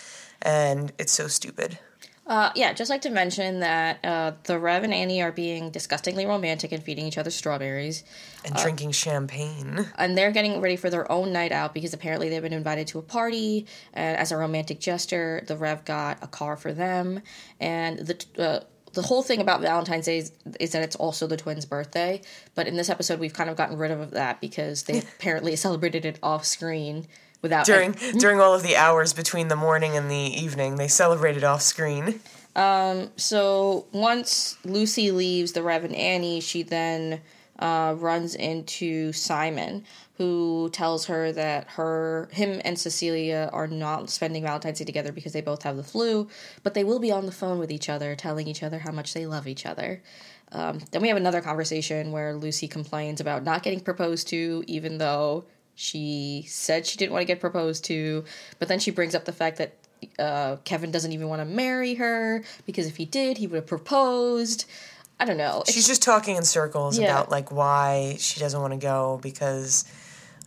And 0.43 0.93
it's 0.99 1.13
so 1.13 1.29
stupid. 1.29 1.79
Uh, 2.27 2.51
yeah, 2.55 2.73
just 2.73 2.91
like 2.91 3.03
to 3.03 3.11
mention 3.11 3.61
that 3.61 4.03
uh, 4.03 4.33
the 4.45 4.59
Rev 4.59 4.83
and 4.85 4.95
Annie 4.95 5.21
are 5.21 5.33
being 5.33 5.71
disgustingly 5.71 6.25
romantic 6.25 6.73
and 6.73 6.83
feeding 6.83 7.07
each 7.07 7.19
other 7.19 7.31
strawberries. 7.31 8.03
And 8.47 8.55
drinking 8.57 8.93
champagne. 8.93 9.87
and 9.99 10.17
they're 10.17 10.31
getting 10.31 10.61
ready 10.61 10.77
for 10.77 10.89
their 10.89 11.11
own 11.11 11.33
night 11.33 11.53
out 11.53 11.75
because 11.75 11.93
apparently 11.93 12.31
they've 12.31 12.43
been 12.43 12.53
invited 12.53 12.87
to 12.89 12.99
a 12.99 13.03
party 13.03 13.67
and 13.93 14.17
as 14.17 14.33
a 14.33 14.37
romantic 14.37 14.81
gesture 14.81 15.43
the 15.47 15.57
rev 15.57 15.85
got 15.85 16.19
a 16.23 16.27
car 16.27 16.57
for 16.57 16.73
them 16.73 17.21
and 17.61 17.99
the 18.01 18.25
uh, 18.39 18.61
the 18.93 19.03
whole 19.03 19.23
thing 19.23 19.41
about 19.41 19.61
valentine's 19.61 20.05
day 20.07 20.19
is, 20.19 20.33
is 20.61 20.73
that 20.73 20.83
it's 20.83 20.97
also 20.97 21.27
the 21.27 21.37
twins 21.37 21.65
birthday 21.65 22.21
but 22.55 22.67
in 22.69 22.77
this 22.77 22.91
episode 22.91 23.19
we've 23.19 23.33
kind 23.33 23.49
of 23.49 23.57
gotten 23.57 23.77
rid 23.79 23.91
of 23.91 24.11
that 24.11 24.41
because 24.41 24.85
they 24.85 24.99
apparently 25.19 25.57
celebrated 25.57 26.05
it 26.05 26.19
off 26.23 26.45
screen 26.45 27.07
without 27.45 27.65
During 27.67 27.93
during 28.19 28.41
all 28.41 28.55
of 28.55 28.65
the 28.65 28.75
hours 28.75 29.13
between 29.13 29.47
the 29.47 29.57
morning 29.57 29.97
and 29.97 30.11
the 30.11 30.17
evening, 30.17 30.75
they 30.75 30.89
celebrated 30.89 31.45
off 31.45 31.63
screen. 31.63 32.19
So 33.17 33.87
once 33.93 34.57
Lucy 34.65 35.11
leaves 35.11 35.53
the 35.53 35.63
Rev 35.63 35.85
and 35.85 35.95
Annie, 35.95 36.41
she 36.41 36.63
then 36.63 37.21
uh, 37.59 37.95
runs 37.99 38.35
into 38.35 39.13
Simon, 39.13 39.85
who 40.19 40.71
tells 40.73 41.07
her 41.07 41.33
that 41.33 41.67
her, 41.71 42.29
him, 42.33 42.61
and 42.65 42.79
Cecilia 42.79 43.51
are 43.53 43.67
not 43.67 44.11
spending 44.11 44.43
Valentine's 44.43 44.79
Day 44.79 44.85
together 44.85 45.13
because 45.13 45.33
they 45.33 45.41
both 45.41 45.63
have 45.63 45.77
the 45.77 45.83
flu, 45.85 46.29
but 46.63 46.75
they 46.75 46.85
will 46.85 46.99
be 46.99 47.13
on 47.13 47.27
the 47.27 47.33
phone 47.33 47.59
with 47.59 47.71
each 47.71 47.89
other, 47.89 48.15
telling 48.15 48.47
each 48.47 48.63
other 48.63 48.81
how 48.81 48.93
much 48.93 49.15
they 49.15 49.27
love 49.27 49.47
each 49.47 49.67
other. 49.67 50.03
Um, 50.53 50.81
then 50.93 51.03
we 51.03 51.09
have 51.09 51.17
another 51.17 51.41
conversation 51.41 52.13
where 52.13 52.35
Lucy 52.35 52.69
complains 52.69 53.21
about 53.21 53.43
not 53.45 53.63
getting 53.63 53.81
proposed 53.81 54.29
to, 54.29 54.63
even 54.67 54.99
though 54.99 55.45
she 55.75 56.45
said 56.49 56.87
she 56.87 56.97
didn't 56.97 57.13
want 57.13 57.23
to 57.23 57.27
get 57.27 57.41
proposed 57.41 57.85
to. 57.87 58.25
But 58.59 58.69
then 58.69 58.79
she 58.79 58.91
brings 58.91 59.15
up 59.15 59.25
the 59.25 59.33
fact 59.33 59.59
that 59.59 59.75
uh, 60.19 60.57
Kevin 60.65 60.91
doesn't 60.91 61.13
even 61.13 61.29
want 61.29 61.41
to 61.41 61.45
marry 61.47 61.95
her 61.95 62.45
because 62.67 62.87
if 62.87 62.97
he 62.97 63.05
did, 63.05 63.39
he 63.39 63.47
would 63.47 63.57
have 63.57 63.67
proposed. 63.67 64.67
I 65.19 65.25
don't 65.25 65.37
know. 65.37 65.61
It's- 65.63 65.75
She's 65.75 65.87
just 65.87 66.03
talking 66.03 66.37
in 66.37 66.45
circles 66.45 66.99
Yeah. 66.99 67.07
about 67.11 67.31
like 67.31 67.51
why 67.53 68.17
she 68.19 68.41
doesn't 68.41 68.61
want 68.61 68.73
to 68.73 68.79
go 68.79 69.19
because 69.23 69.85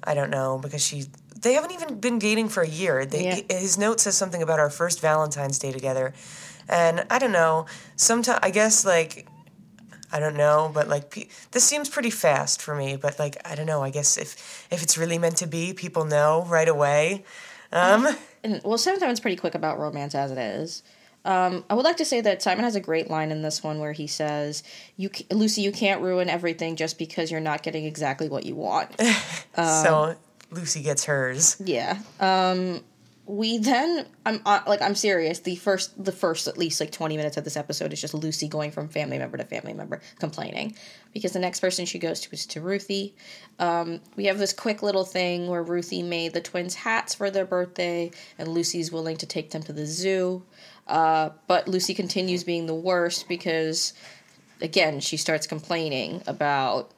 I 0.03 0.13
don't 0.13 0.29
know 0.29 0.59
because 0.61 0.83
she 0.85 1.05
they 1.41 1.53
haven't 1.53 1.71
even 1.71 1.99
been 1.99 2.17
dating 2.19 2.49
for 2.49 2.63
a 2.63 2.67
year. 2.67 3.05
They, 3.05 3.43
Yeah. 3.49 3.57
His 3.59 3.77
note 3.77 3.99
says 3.99 4.17
something 4.17 4.41
about 4.41 4.59
our 4.59 4.69
first 4.69 4.99
Valentine's 5.01 5.59
Day 5.59 5.71
together, 5.71 6.13
and 6.67 7.05
I 7.09 7.19
don't 7.19 7.31
know. 7.31 7.65
Sometimes 7.95 8.39
I 8.41 8.49
guess 8.49 8.83
like 8.85 9.27
I 10.11 10.19
don't 10.19 10.37
know, 10.37 10.71
but 10.73 10.87
like 10.87 11.09
pe- 11.09 11.27
this 11.51 11.63
seems 11.63 11.89
pretty 11.89 12.09
fast 12.09 12.61
for 12.61 12.75
me. 12.75 12.95
But 12.95 13.19
like 13.19 13.37
I 13.45 13.55
don't 13.55 13.65
know. 13.65 13.83
I 13.83 13.89
guess 13.89 14.17
if 14.17 14.67
if 14.71 14.83
it's 14.83 14.97
really 14.97 15.17
meant 15.17 15.37
to 15.37 15.47
be, 15.47 15.73
people 15.73 16.05
know 16.05 16.45
right 16.47 16.67
away. 16.67 17.23
Um, 17.71 18.07
and, 18.43 18.61
well, 18.63 18.77
Simon's 18.77 19.19
pretty 19.19 19.35
quick 19.35 19.55
about 19.55 19.79
romance 19.79 20.15
as 20.15 20.31
it 20.31 20.37
is. 20.37 20.83
Um, 21.25 21.65
I 21.69 21.73
would 21.73 21.83
like 21.83 21.97
to 21.97 22.05
say 22.05 22.21
that 22.21 22.41
Simon 22.41 22.63
has 22.63 22.75
a 22.75 22.79
great 22.79 23.09
line 23.09 23.31
in 23.31 23.41
this 23.41 23.61
one 23.61 23.79
where 23.79 23.91
he 23.91 24.07
says, 24.07 24.63
"You, 24.95 25.09
Lucy, 25.29 25.61
you 25.61 25.73
can't 25.73 26.01
ruin 26.01 26.29
everything 26.29 26.77
just 26.77 26.97
because 26.97 27.29
you're 27.29 27.41
not 27.41 27.63
getting 27.63 27.83
exactly 27.83 28.29
what 28.29 28.45
you 28.45 28.55
want." 28.55 28.91
so 29.55 30.15
Lucy 30.51 30.81
gets 30.81 31.03
hers. 31.03 31.57
Yeah. 31.59 31.99
Um, 32.21 32.81
we 33.27 33.57
then 33.57 34.05
I'm 34.25 34.41
uh, 34.45 34.61
like 34.67 34.81
I'm 34.81 34.95
serious. 34.95 35.39
The 35.39 35.57
first 35.57 36.01
the 36.03 36.13
first 36.13 36.47
at 36.47 36.57
least 36.57 36.79
like 36.79 36.91
20 36.91 37.17
minutes 37.17 37.35
of 37.35 37.43
this 37.43 37.57
episode 37.57 37.91
is 37.91 37.99
just 37.99 38.13
Lucy 38.13 38.47
going 38.47 38.71
from 38.71 38.87
family 38.87 39.17
member 39.17 39.37
to 39.37 39.43
family 39.43 39.73
member 39.73 39.99
complaining 40.17 40.75
because 41.13 41.33
the 41.33 41.39
next 41.39 41.59
person 41.59 41.85
she 41.85 41.99
goes 41.99 42.21
to 42.21 42.31
is 42.31 42.45
to 42.47 42.61
Ruthie. 42.61 43.13
Um, 43.59 43.99
we 44.15 44.25
have 44.25 44.37
this 44.37 44.53
quick 44.53 44.81
little 44.81 45.03
thing 45.03 45.47
where 45.47 45.61
Ruthie 45.61 46.03
made 46.03 46.33
the 46.33 46.41
twins 46.41 46.73
hats 46.73 47.13
for 47.13 47.29
their 47.29 47.45
birthday 47.45 48.11
and 48.37 48.47
Lucy's 48.47 48.93
willing 48.93 49.17
to 49.17 49.25
take 49.25 49.51
them 49.51 49.63
to 49.63 49.73
the 49.73 49.85
zoo. 49.85 50.43
Uh, 50.87 51.31
but 51.47 51.67
Lucy 51.67 51.93
continues 51.93 52.45
being 52.45 52.65
the 52.65 52.75
worst 52.75 53.27
because 53.27 53.93
again 54.61 55.01
she 55.01 55.17
starts 55.17 55.45
complaining 55.45 56.23
about 56.27 56.91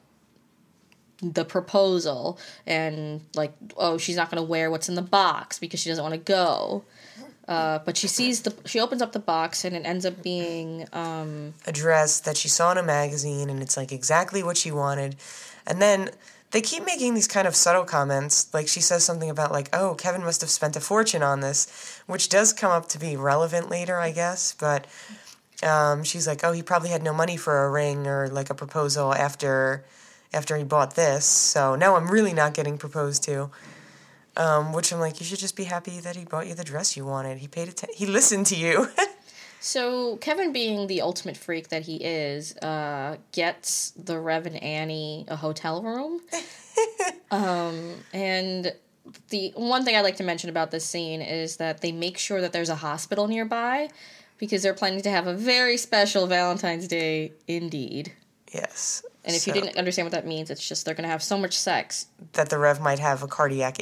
the 1.22 1.44
proposal 1.44 2.38
and 2.66 3.20
like 3.34 3.52
oh 3.76 3.98
she's 3.98 4.16
not 4.16 4.30
going 4.30 4.42
to 4.42 4.48
wear 4.48 4.70
what's 4.70 4.88
in 4.88 4.94
the 4.94 5.02
box 5.02 5.58
because 5.58 5.80
she 5.80 5.88
doesn't 5.88 6.02
want 6.02 6.14
to 6.14 6.20
go. 6.20 6.84
Uh, 7.48 7.80
but 7.80 7.96
she 7.96 8.06
sees 8.06 8.42
the 8.42 8.54
she 8.64 8.78
opens 8.78 9.02
up 9.02 9.10
the 9.10 9.18
box 9.18 9.64
and 9.64 9.74
it 9.74 9.84
ends 9.84 10.06
up 10.06 10.22
being 10.22 10.86
um, 10.92 11.52
a 11.66 11.72
dress 11.72 12.20
that 12.20 12.36
she 12.36 12.48
saw 12.48 12.70
in 12.70 12.78
a 12.78 12.82
magazine 12.82 13.50
and 13.50 13.60
it's 13.60 13.76
like 13.76 13.90
exactly 13.90 14.42
what 14.42 14.56
she 14.56 14.70
wanted. 14.70 15.16
And 15.66 15.82
then 15.82 16.10
they 16.52 16.60
keep 16.60 16.84
making 16.84 17.14
these 17.14 17.26
kind 17.26 17.48
of 17.48 17.56
subtle 17.56 17.84
comments 17.84 18.52
like 18.54 18.68
she 18.68 18.80
says 18.80 19.04
something 19.04 19.30
about 19.30 19.52
like 19.52 19.68
oh 19.72 19.94
kevin 19.94 20.22
must 20.22 20.40
have 20.40 20.50
spent 20.50 20.76
a 20.76 20.80
fortune 20.80 21.22
on 21.22 21.40
this 21.40 22.02
which 22.06 22.28
does 22.28 22.52
come 22.52 22.72
up 22.72 22.88
to 22.88 22.98
be 22.98 23.16
relevant 23.16 23.68
later 23.68 23.98
i 23.98 24.12
guess. 24.12 24.54
But 24.58 24.86
um, 25.62 26.04
she's 26.04 26.28
like 26.28 26.44
oh 26.44 26.52
he 26.52 26.62
probably 26.62 26.90
had 26.90 27.02
no 27.02 27.12
money 27.12 27.36
for 27.36 27.64
a 27.64 27.70
ring 27.70 28.06
or 28.06 28.28
like 28.28 28.48
a 28.48 28.54
proposal 28.54 29.12
after 29.12 29.84
after 30.32 30.56
he 30.56 30.64
bought 30.64 30.94
this. 30.94 31.24
So 31.24 31.74
now 31.76 31.96
I'm 31.96 32.08
really 32.10 32.32
not 32.32 32.54
getting 32.54 32.78
proposed 32.78 33.22
to. 33.24 33.50
Um, 34.36 34.72
which 34.72 34.92
I'm 34.92 35.00
like, 35.00 35.18
you 35.18 35.26
should 35.26 35.40
just 35.40 35.56
be 35.56 35.64
happy 35.64 35.98
that 36.00 36.14
he 36.14 36.24
bought 36.24 36.46
you 36.46 36.54
the 36.54 36.64
dress 36.64 36.96
you 36.96 37.04
wanted. 37.04 37.38
He 37.38 37.48
paid 37.48 37.68
attention. 37.68 37.96
He 37.96 38.06
listened 38.18 38.46
to 38.46 38.56
you. 38.56 38.88
so 39.60 40.16
Kevin, 40.18 40.52
being 40.52 40.86
the 40.86 41.02
ultimate 41.02 41.36
freak 41.36 41.68
that 41.68 41.82
he 41.82 41.96
is, 41.96 42.56
uh, 42.58 43.16
gets 43.32 43.90
the 43.90 44.18
Rev 44.18 44.46
and 44.46 44.62
Annie 44.62 45.24
a 45.28 45.36
hotel 45.36 45.82
room. 45.82 46.20
um, 47.32 47.94
and 48.12 48.72
the 49.30 49.52
one 49.56 49.84
thing 49.84 49.96
I 49.96 50.00
like 50.00 50.16
to 50.16 50.22
mention 50.22 50.48
about 50.48 50.70
this 50.70 50.84
scene 50.84 51.20
is 51.20 51.56
that 51.56 51.80
they 51.80 51.92
make 51.92 52.16
sure 52.16 52.40
that 52.40 52.52
there's 52.52 52.68
a 52.68 52.76
hospital 52.76 53.26
nearby 53.26 53.90
because 54.38 54.62
they're 54.62 54.74
planning 54.74 55.02
to 55.02 55.10
have 55.10 55.26
a 55.26 55.34
very 55.34 55.76
special 55.76 56.26
Valentine's 56.26 56.88
Day 56.88 57.32
indeed. 57.46 58.12
Yes. 58.54 59.02
And 59.24 59.34
if 59.34 59.42
so, 59.42 59.52
you 59.52 59.60
didn't 59.60 59.76
understand 59.76 60.06
what 60.06 60.12
that 60.12 60.26
means, 60.26 60.50
it's 60.50 60.66
just 60.66 60.84
they're 60.84 60.94
going 60.94 61.04
to 61.04 61.10
have 61.10 61.22
so 61.22 61.36
much 61.36 61.58
sex 61.58 62.06
that 62.32 62.48
the 62.48 62.58
Rev 62.58 62.80
might 62.80 62.98
have 62.98 63.22
a 63.22 63.28
cardiac 63.28 63.78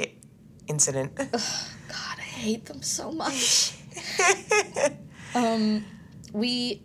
incident. 0.67 1.13
Ugh, 1.19 1.31
God, 1.33 2.19
I 2.19 2.23
hate 2.23 2.67
them 2.67 2.83
so 2.83 3.13
much. 3.13 3.75
um, 5.35 5.85
we 6.33 6.83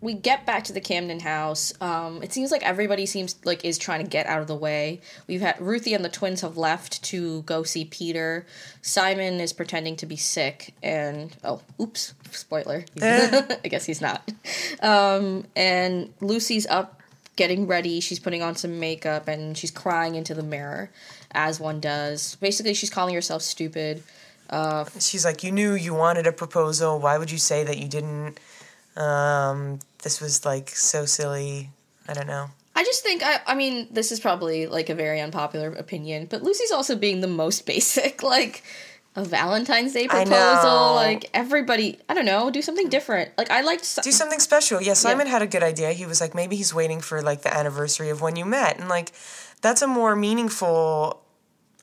we 0.00 0.14
get 0.14 0.46
back 0.46 0.64
to 0.64 0.72
the 0.72 0.80
Camden 0.80 1.20
house. 1.20 1.72
Um, 1.80 2.22
it 2.22 2.32
seems 2.32 2.50
like 2.50 2.62
everybody 2.62 3.04
seems 3.06 3.36
like 3.44 3.64
is 3.64 3.76
trying 3.76 4.02
to 4.02 4.08
get 4.08 4.26
out 4.26 4.40
of 4.40 4.46
the 4.46 4.56
way. 4.56 5.00
We've 5.26 5.40
had 5.40 5.60
Ruthie 5.60 5.94
and 5.94 6.04
the 6.04 6.08
twins 6.08 6.40
have 6.40 6.56
left 6.56 7.02
to 7.04 7.42
go 7.42 7.62
see 7.62 7.84
Peter. 7.84 8.46
Simon 8.80 9.40
is 9.40 9.52
pretending 9.52 9.96
to 9.96 10.06
be 10.06 10.16
sick, 10.16 10.74
and 10.82 11.36
oh, 11.44 11.60
oops, 11.80 12.14
spoiler. 12.30 12.84
I 13.02 13.68
guess 13.68 13.84
he's 13.84 14.00
not. 14.00 14.30
Um, 14.80 15.46
and 15.54 16.12
Lucy's 16.20 16.66
up 16.66 17.02
getting 17.36 17.66
ready. 17.66 18.00
She's 18.00 18.18
putting 18.18 18.42
on 18.42 18.56
some 18.56 18.80
makeup 18.80 19.28
and 19.28 19.56
she's 19.56 19.70
crying 19.70 20.14
into 20.14 20.34
the 20.34 20.42
mirror, 20.42 20.90
as 21.32 21.60
one 21.60 21.80
does. 21.80 22.36
Basically, 22.36 22.74
she's 22.74 22.90
calling 22.90 23.14
herself 23.14 23.42
stupid. 23.42 24.02
Uh, 24.50 24.84
she's 24.98 25.24
like, 25.24 25.42
"You 25.44 25.52
knew 25.52 25.74
you 25.74 25.94
wanted 25.94 26.26
a 26.26 26.32
proposal. 26.32 26.98
Why 26.98 27.18
would 27.18 27.30
you 27.30 27.38
say 27.38 27.64
that 27.64 27.78
you 27.78 27.88
didn't? 27.88 28.38
Um, 28.96 29.80
this 30.02 30.20
was 30.20 30.44
like 30.44 30.70
so 30.70 31.04
silly. 31.04 31.70
I 32.08 32.14
don't 32.14 32.26
know." 32.26 32.50
I 32.76 32.84
just 32.84 33.02
think 33.02 33.22
I 33.24 33.40
I 33.46 33.54
mean 33.54 33.88
this 33.90 34.12
is 34.12 34.20
probably 34.20 34.66
like 34.66 34.90
a 34.90 34.94
very 34.94 35.20
unpopular 35.20 35.72
opinion, 35.72 36.26
but 36.26 36.42
Lucy's 36.42 36.70
also 36.70 36.94
being 36.94 37.22
the 37.22 37.26
most 37.26 37.66
basic. 37.66 38.22
Like 38.22 38.62
a 39.16 39.24
Valentine's 39.24 39.94
Day 39.94 40.06
proposal. 40.06 40.94
Like 40.94 41.30
everybody, 41.32 41.98
I 42.08 42.14
don't 42.14 42.26
know, 42.26 42.50
do 42.50 42.62
something 42.62 42.88
different. 42.88 43.36
Like 43.38 43.50
I 43.50 43.62
liked 43.62 44.02
do 44.02 44.12
something 44.12 44.38
special. 44.38 44.80
Yeah, 44.80 44.92
Simon 44.92 45.26
yeah. 45.26 45.32
had 45.32 45.42
a 45.42 45.46
good 45.46 45.62
idea. 45.62 45.92
He 45.92 46.06
was 46.06 46.20
like, 46.20 46.34
maybe 46.34 46.54
he's 46.56 46.74
waiting 46.74 47.00
for 47.00 47.22
like 47.22 47.42
the 47.42 47.54
anniversary 47.54 48.10
of 48.10 48.20
when 48.20 48.36
you 48.36 48.44
met, 48.44 48.78
and 48.78 48.88
like 48.88 49.12
that's 49.62 49.82
a 49.82 49.86
more 49.86 50.14
meaningful. 50.14 51.22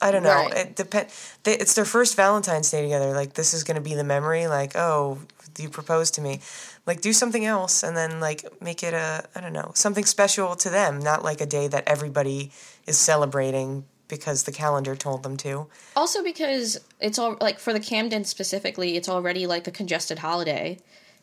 I 0.01 0.11
don't 0.11 0.23
know. 0.23 0.29
Right. 0.29 0.57
It 0.57 0.75
depend. 0.75 1.07
It's 1.45 1.75
their 1.75 1.85
first 1.85 2.15
Valentine's 2.15 2.69
Day 2.69 2.81
together. 2.83 3.13
Like 3.13 3.33
this 3.33 3.53
is 3.53 3.63
going 3.63 3.75
to 3.75 3.81
be 3.81 3.95
the 3.95 4.03
memory. 4.03 4.47
Like 4.47 4.75
oh, 4.75 5.17
you 5.57 5.69
proposed 5.69 6.13
to 6.15 6.21
me. 6.21 6.39
Like 6.85 7.01
do 7.01 7.13
something 7.13 7.45
else, 7.45 7.83
and 7.83 7.97
then 7.97 8.19
like 8.19 8.45
make 8.61 8.83
it 8.83 8.93
a 8.93 9.23
I 9.33 9.41
don't 9.41 9.53
know 9.53 9.71
something 9.73 10.05
special 10.05 10.55
to 10.57 10.69
them. 10.69 10.99
Not 10.99 11.23
like 11.23 11.41
a 11.41 11.45
day 11.47 11.67
that 11.67 11.87
everybody 11.87 12.51
is 12.85 12.97
celebrating 12.97 13.85
because 14.17 14.43
the 14.43 14.51
calendar 14.51 14.95
told 14.95 15.23
them 15.23 15.37
to. 15.37 15.67
Also 15.95 16.23
because 16.23 16.79
it's 16.99 17.17
all 17.17 17.37
like 17.41 17.59
for 17.59 17.73
the 17.73 17.79
Camden 17.79 18.23
specifically, 18.23 18.95
it's 18.95 19.09
already 19.09 19.47
like 19.47 19.67
a 19.67 19.71
congested 19.71 20.19
holiday. 20.19 20.79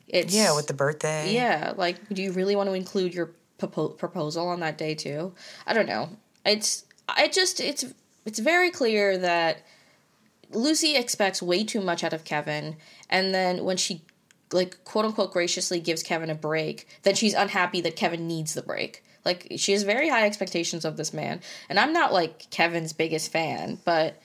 It's 0.09 0.35
Yeah, 0.35 0.55
with 0.57 0.67
the 0.67 0.75
birthday. 0.75 1.33
Yeah, 1.33 1.73
like 1.77 2.09
do 2.09 2.23
you 2.23 2.33
really 2.33 2.57
want 2.57 2.69
to 2.69 2.75
include 2.75 3.15
your 3.15 3.31
propo- 3.59 3.97
proposal 3.97 4.49
on 4.49 4.61
that 4.61 4.77
day 4.77 4.95
too? 4.95 5.33
I 5.67 5.73
don't 5.73 5.87
know. 5.87 6.11
It's 6.45 6.85
I 7.09 7.29
just 7.29 7.61
it's 7.61 7.85
it's 8.25 8.39
very 8.39 8.71
clear 8.71 9.17
that 9.19 9.63
Lucy 10.53 10.97
expects 10.97 11.41
way 11.41 11.65
too 11.65 11.81
much 11.81 12.03
out 12.03 12.13
of 12.13 12.25
Kevin 12.25 12.77
and 13.09 13.33
then 13.35 13.65
when 13.65 13.77
she 13.77 14.03
like 14.53 14.83
quote 14.85 15.05
unquote 15.05 15.33
graciously 15.33 15.81
gives 15.81 16.03
Kevin 16.03 16.31
a 16.31 16.35
break, 16.35 16.89
then 17.03 17.15
she's 17.15 17.35
unhappy 17.35 17.81
that 17.83 17.97
Kevin 17.97 18.27
needs 18.27 18.55
the 18.55 18.63
break. 18.63 19.05
Like 19.25 19.49
she 19.57 19.73
has 19.73 19.83
very 19.83 20.09
high 20.09 20.27
expectations 20.27 20.85
of 20.85 20.97
this 20.97 21.13
man, 21.13 21.41
and 21.69 21.79
I'm 21.79 21.93
not 21.93 22.13
like 22.13 22.51
Kevin's 22.51 22.93
biggest 22.93 23.31
fan, 23.31 23.79
but 23.85 24.21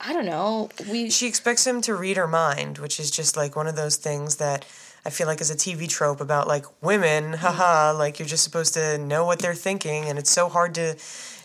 I 0.00 0.12
don't 0.12 0.26
know. 0.26 0.70
We 0.90 1.10
she 1.10 1.26
expects 1.26 1.66
him 1.66 1.80
to 1.82 1.94
read 1.94 2.16
her 2.16 2.28
mind, 2.28 2.78
which 2.78 3.00
is 3.00 3.10
just 3.10 3.36
like 3.36 3.56
one 3.56 3.66
of 3.66 3.76
those 3.76 3.96
things 3.96 4.36
that 4.36 4.64
I 5.04 5.10
feel 5.10 5.26
like 5.26 5.40
is 5.40 5.50
a 5.50 5.56
TV 5.56 5.88
trope 5.88 6.20
about 6.20 6.46
like 6.46 6.66
women, 6.82 7.32
mm-hmm. 7.32 7.34
haha, 7.34 7.96
like 7.96 8.18
you're 8.18 8.28
just 8.28 8.44
supposed 8.44 8.74
to 8.74 8.98
know 8.98 9.24
what 9.24 9.40
they're 9.40 9.54
thinking, 9.54 10.04
and 10.04 10.18
it's 10.18 10.30
so 10.30 10.48
hard 10.48 10.74
to 10.76 10.96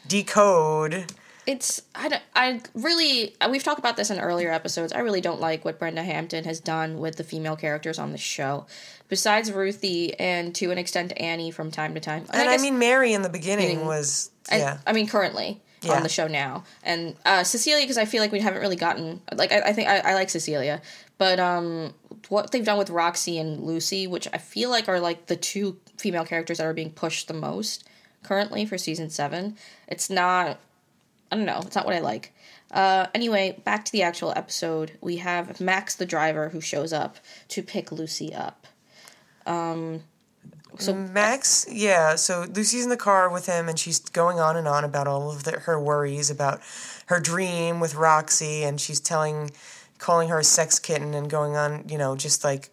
decode 0.08 1.12
it's 1.46 1.82
I 1.94 2.08
don't, 2.08 2.22
I 2.36 2.62
really 2.74 3.36
we've 3.50 3.64
talked 3.64 3.80
about 3.80 3.98
this 3.98 4.10
in 4.10 4.20
earlier 4.20 4.52
episodes. 4.52 4.94
I 4.94 5.00
really 5.00 5.22
don't 5.22 5.42
like 5.42 5.66
what 5.66 5.80
Brenda 5.80 6.04
Hampton 6.04 6.46
has 6.46 6.60
done 6.60 7.00
with 7.00 7.18
the 7.18 7.24
female 7.24 7.56
characters 7.56 8.00
on 8.00 8.12
the 8.12 8.18
show. 8.18 8.66
Besides 9.14 9.52
Ruthie 9.52 10.20
and 10.20 10.56
to 10.56 10.72
an 10.72 10.80
extent 10.80 11.14
Annie 11.18 11.52
from 11.52 11.70
time 11.70 11.94
to 11.94 12.00
time. 12.00 12.26
And, 12.32 12.42
and 12.42 12.50
I, 12.50 12.56
I, 12.56 12.58
mean 12.58 12.80
Mary 12.80 13.14
in 13.14 13.22
the 13.22 13.30
beginning 13.30 13.86
was 13.86 14.32
yeah. 14.52 14.80
I, 14.88 14.90
I 14.90 14.94
mean 14.94 15.08
currently 15.08 15.62
yeah. 15.84 15.94
on 15.94 16.02
the 16.02 16.10
show 16.10 16.28
now. 16.28 16.64
And 16.82 17.16
uh, 17.24 17.44
Cecilia 17.44 17.84
because 17.84 18.00
I 18.00 18.06
feel 18.06 18.24
like 18.24 18.32
we 18.32 18.40
haven't 18.40 18.60
really 18.60 18.76
gotten 18.76 19.22
like 19.36 19.52
I, 19.52 19.60
I 19.60 19.74
think 19.74 19.88
I, 19.88 20.00
I 20.00 20.14
like 20.16 20.32
Cecilia. 20.32 20.82
But 21.20 21.40
um 21.40 21.94
what 22.30 22.50
they've 22.52 22.66
done 22.66 22.80
with 22.80 22.90
Roxy 22.90 23.38
and 23.38 23.64
Lucy, 23.64 24.08
which 24.08 24.28
I 24.34 24.40
feel 24.40 24.72
like 24.72 24.90
are 24.90 25.00
like 25.00 25.28
the 25.28 25.36
two 25.36 25.78
female 26.00 26.26
characters 26.26 26.58
that 26.58 26.66
are 26.66 26.74
being 26.74 26.90
pushed 26.90 27.28
the 27.28 27.36
most 27.36 27.88
currently 28.24 28.66
for 28.66 28.80
season 28.80 29.12
7. 29.12 29.56
It's 29.88 30.10
not 30.10 30.58
I 31.32 31.36
don't 31.36 31.46
know. 31.46 31.62
It's 31.64 31.76
not 31.76 31.86
what 31.86 31.94
I 31.94 32.00
like. 32.00 32.34
Uh, 32.72 33.06
anyway, 33.14 33.62
back 33.64 33.86
to 33.86 33.92
the 33.92 34.02
actual 34.02 34.34
episode. 34.36 34.94
We 35.02 35.18
have 35.18 35.62
Max, 35.62 35.94
the 35.94 36.08
driver, 36.08 36.50
who 36.50 36.60
shows 36.60 36.92
up 36.92 37.18
to 37.50 37.62
pick 37.62 37.92
Lucy 37.92 38.34
up. 38.34 38.66
Um, 39.46 40.04
so 40.78 40.94
Max, 40.94 41.66
yeah. 41.70 42.16
So 42.16 42.46
Lucy's 42.54 42.84
in 42.84 42.90
the 42.90 42.98
car 42.98 43.30
with 43.30 43.46
him, 43.46 43.70
and 43.70 43.78
she's 43.78 44.00
going 44.00 44.40
on 44.40 44.58
and 44.58 44.68
on 44.68 44.84
about 44.84 45.08
all 45.08 45.32
of 45.32 45.44
the, 45.44 45.52
her 45.52 45.80
worries 45.80 46.30
about 46.30 46.62
her 47.08 47.20
dream 47.20 47.80
with 47.80 47.96
Roxy, 47.96 48.64
and 48.64 48.82
she's 48.82 49.00
telling, 49.00 49.52
calling 50.00 50.30
her 50.30 50.40
a 50.40 50.44
sex 50.44 50.80
kitten, 50.80 51.14
and 51.14 51.30
going 51.30 51.56
on, 51.56 51.86
you 51.88 51.98
know, 51.98 52.16
just 52.16 52.44
like 52.44 52.70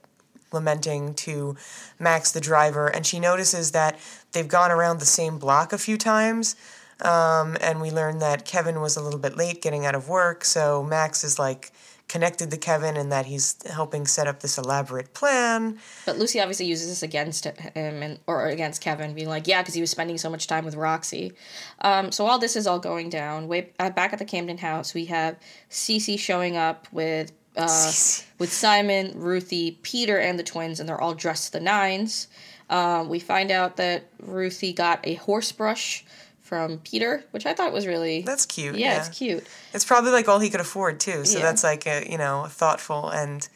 lamenting 0.53 1.15
to 1.15 1.57
Max, 1.99 2.33
the 2.33 2.41
driver, 2.41 2.89
and 2.89 3.07
she 3.07 3.21
notices 3.21 3.73
that 3.73 3.99
they've 4.33 4.49
gone 4.49 4.71
around 4.71 4.99
the 4.99 5.07
same 5.07 5.39
block 5.39 5.73
a 5.73 5.79
few 5.79 5.97
times. 5.97 6.57
Um, 7.03 7.57
and 7.61 7.81
we 7.81 7.91
learned 7.91 8.21
that 8.21 8.45
Kevin 8.45 8.81
was 8.81 8.97
a 8.97 9.03
little 9.03 9.21
bit 9.21 9.37
late 9.37 9.63
getting 9.63 9.87
out 9.87 9.95
of 9.95 10.09
work, 10.09 10.45
so 10.45 10.83
Max 10.83 11.25
is 11.25 11.39
like 11.39 11.73
connected 12.11 12.51
to 12.51 12.57
Kevin 12.57 12.97
and 12.97 13.13
that 13.13 13.27
he's 13.27 13.57
helping 13.71 14.05
set 14.05 14.27
up 14.27 14.41
this 14.41 14.59
elaborate 14.59 15.15
plan. 15.15 15.79
But 16.05 16.19
Lucy 16.19 16.41
obviously 16.41 16.67
uses 16.67 16.89
this 16.89 17.05
against 17.05 17.45
him 17.45 18.03
and 18.03 18.19
or 18.27 18.49
against 18.49 18.83
Kevin, 18.83 19.15
being 19.15 19.29
like, 19.29 19.47
"Yeah, 19.47 19.63
because 19.63 19.75
he 19.75 19.81
was 19.81 19.91
spending 19.91 20.19
so 20.19 20.29
much 20.29 20.49
time 20.49 20.65
with 20.65 20.75
Roxy." 20.75 21.33
Um, 21.81 22.11
so 22.11 22.25
while 22.25 22.41
this 22.41 22.57
is 22.57 22.67
all 22.67 22.81
going 22.81 23.11
down, 23.11 23.47
way 23.47 23.71
uh, 23.79 23.91
back 23.91 24.13
at 24.13 24.19
the 24.19 24.25
Camden 24.25 24.59
house, 24.59 24.93
we 24.93 25.05
have 25.07 25.37
Cece 25.71 26.19
showing 26.19 26.57
up 26.57 26.89
with 26.91 27.31
uh, 27.57 27.93
with 28.39 28.53
Simon, 28.53 29.13
Ruthie, 29.15 29.79
Peter, 29.83 30.19
and 30.19 30.37
the 30.37 30.43
twins, 30.43 30.81
and 30.81 30.89
they're 30.89 31.01
all 31.01 31.15
dressed 31.15 31.47
to 31.47 31.53
the 31.53 31.61
nines. 31.61 32.27
Um, 32.69 33.09
we 33.09 33.21
find 33.21 33.51
out 33.51 33.77
that 33.77 34.05
Ruthie 34.21 34.73
got 34.73 35.01
a 35.05 35.15
horse 35.15 35.53
brush 35.53 36.05
from 36.51 36.79
Peter, 36.79 37.23
which 37.31 37.47
I 37.47 37.55
thought 37.55 37.73
was 37.73 37.87
really 37.87 38.23
That's 38.23 38.45
cute. 38.45 38.75
yeah, 38.75 38.95
Yeah, 38.95 38.99
it's 39.07 39.17
cute. 39.17 39.47
It's 39.73 39.85
probably 39.85 40.11
like 40.11 40.27
all 40.29 40.41
he 40.41 40.51
could 40.51 40.61
afford 40.61 40.99
too. 40.99 41.25
So 41.25 41.39
Yeah. 41.39 41.45
that's 41.45 41.63
like 41.63 41.87
a 41.87 42.05
you 42.11 42.19
know 42.19 42.45
a 42.45 42.49
thoughtful 42.49 43.09
and 43.09 43.49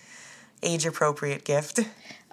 age 0.63 0.87
appropriate 0.87 1.45
gift. 1.45 1.81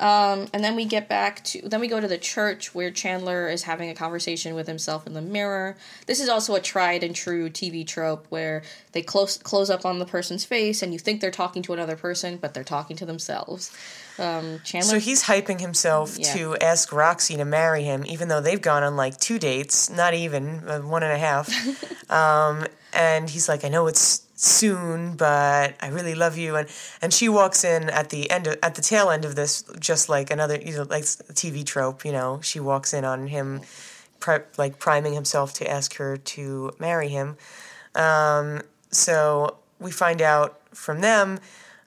Um, 0.01 0.47
and 0.51 0.63
then 0.63 0.75
we 0.75 0.85
get 0.85 1.07
back 1.07 1.43
to 1.45 1.61
then 1.61 1.79
we 1.79 1.87
go 1.87 2.01
to 2.01 2.07
the 2.07 2.17
church 2.17 2.73
where 2.73 2.89
Chandler 2.89 3.47
is 3.47 3.63
having 3.63 3.87
a 3.89 3.93
conversation 3.93 4.55
with 4.55 4.65
himself 4.65 5.05
in 5.05 5.13
the 5.13 5.21
mirror. 5.21 5.77
This 6.07 6.19
is 6.19 6.27
also 6.27 6.55
a 6.55 6.59
tried 6.59 7.03
and 7.03 7.15
true 7.15 7.51
TV 7.51 7.85
trope 7.85 8.25
where 8.29 8.63
they 8.93 9.03
close 9.03 9.37
close 9.37 9.69
up 9.69 9.85
on 9.85 9.99
the 9.99 10.05
person's 10.05 10.43
face 10.43 10.81
and 10.81 10.91
you 10.91 10.97
think 10.97 11.21
they're 11.21 11.29
talking 11.29 11.61
to 11.61 11.73
another 11.73 11.95
person, 11.95 12.37
but 12.37 12.55
they're 12.55 12.63
talking 12.63 12.97
to 12.97 13.05
themselves. 13.05 13.71
Um, 14.17 14.59
Chandler 14.63 14.89
So 14.89 14.99
he's 14.99 15.23
hyping 15.23 15.61
himself 15.61 16.17
Yeah. 16.17 16.33
to 16.33 16.57
ask 16.57 16.91
Roxy 16.91 17.37
to 17.37 17.45
marry 17.45 17.83
him, 17.83 18.03
even 18.07 18.27
though 18.27 18.41
they've 18.41 18.61
gone 18.61 18.81
on 18.81 18.95
like 18.95 19.19
two 19.19 19.37
dates, 19.37 19.87
not 19.89 20.15
even 20.15 20.67
uh, 20.67 20.79
one 20.79 21.03
and 21.03 21.13
a 21.13 21.17
half. 21.19 21.47
um, 22.11 22.65
and 22.91 23.29
he's 23.29 23.47
like, 23.47 23.63
I 23.63 23.69
know 23.69 23.85
it's 23.85 24.23
soon, 24.41 25.15
but 25.15 25.75
I 25.81 25.87
really 25.89 26.15
love 26.15 26.37
you. 26.37 26.55
And 26.55 26.67
and 27.01 27.13
she 27.13 27.29
walks 27.29 27.63
in 27.63 27.89
at 27.89 28.09
the 28.09 28.29
end 28.31 28.47
of, 28.47 28.57
at 28.63 28.75
the 28.75 28.81
tail 28.81 29.09
end 29.11 29.23
of 29.23 29.35
this, 29.35 29.63
just 29.79 30.09
like 30.09 30.31
another 30.31 30.59
you 30.59 30.75
know 30.75 30.83
like 30.89 31.03
TV 31.03 31.63
trope. 31.65 32.03
You 32.03 32.11
know, 32.11 32.39
she 32.41 32.59
walks 32.59 32.93
in 32.93 33.05
on 33.05 33.27
him, 33.27 33.61
like 34.57 34.79
priming 34.79 35.13
himself 35.13 35.53
to 35.55 35.69
ask 35.69 35.95
her 35.95 36.17
to 36.17 36.71
marry 36.79 37.09
him. 37.09 37.37
Um, 37.95 38.61
so 38.89 39.57
we 39.79 39.91
find 39.91 40.21
out 40.21 40.59
from 40.75 41.01
them. 41.01 41.39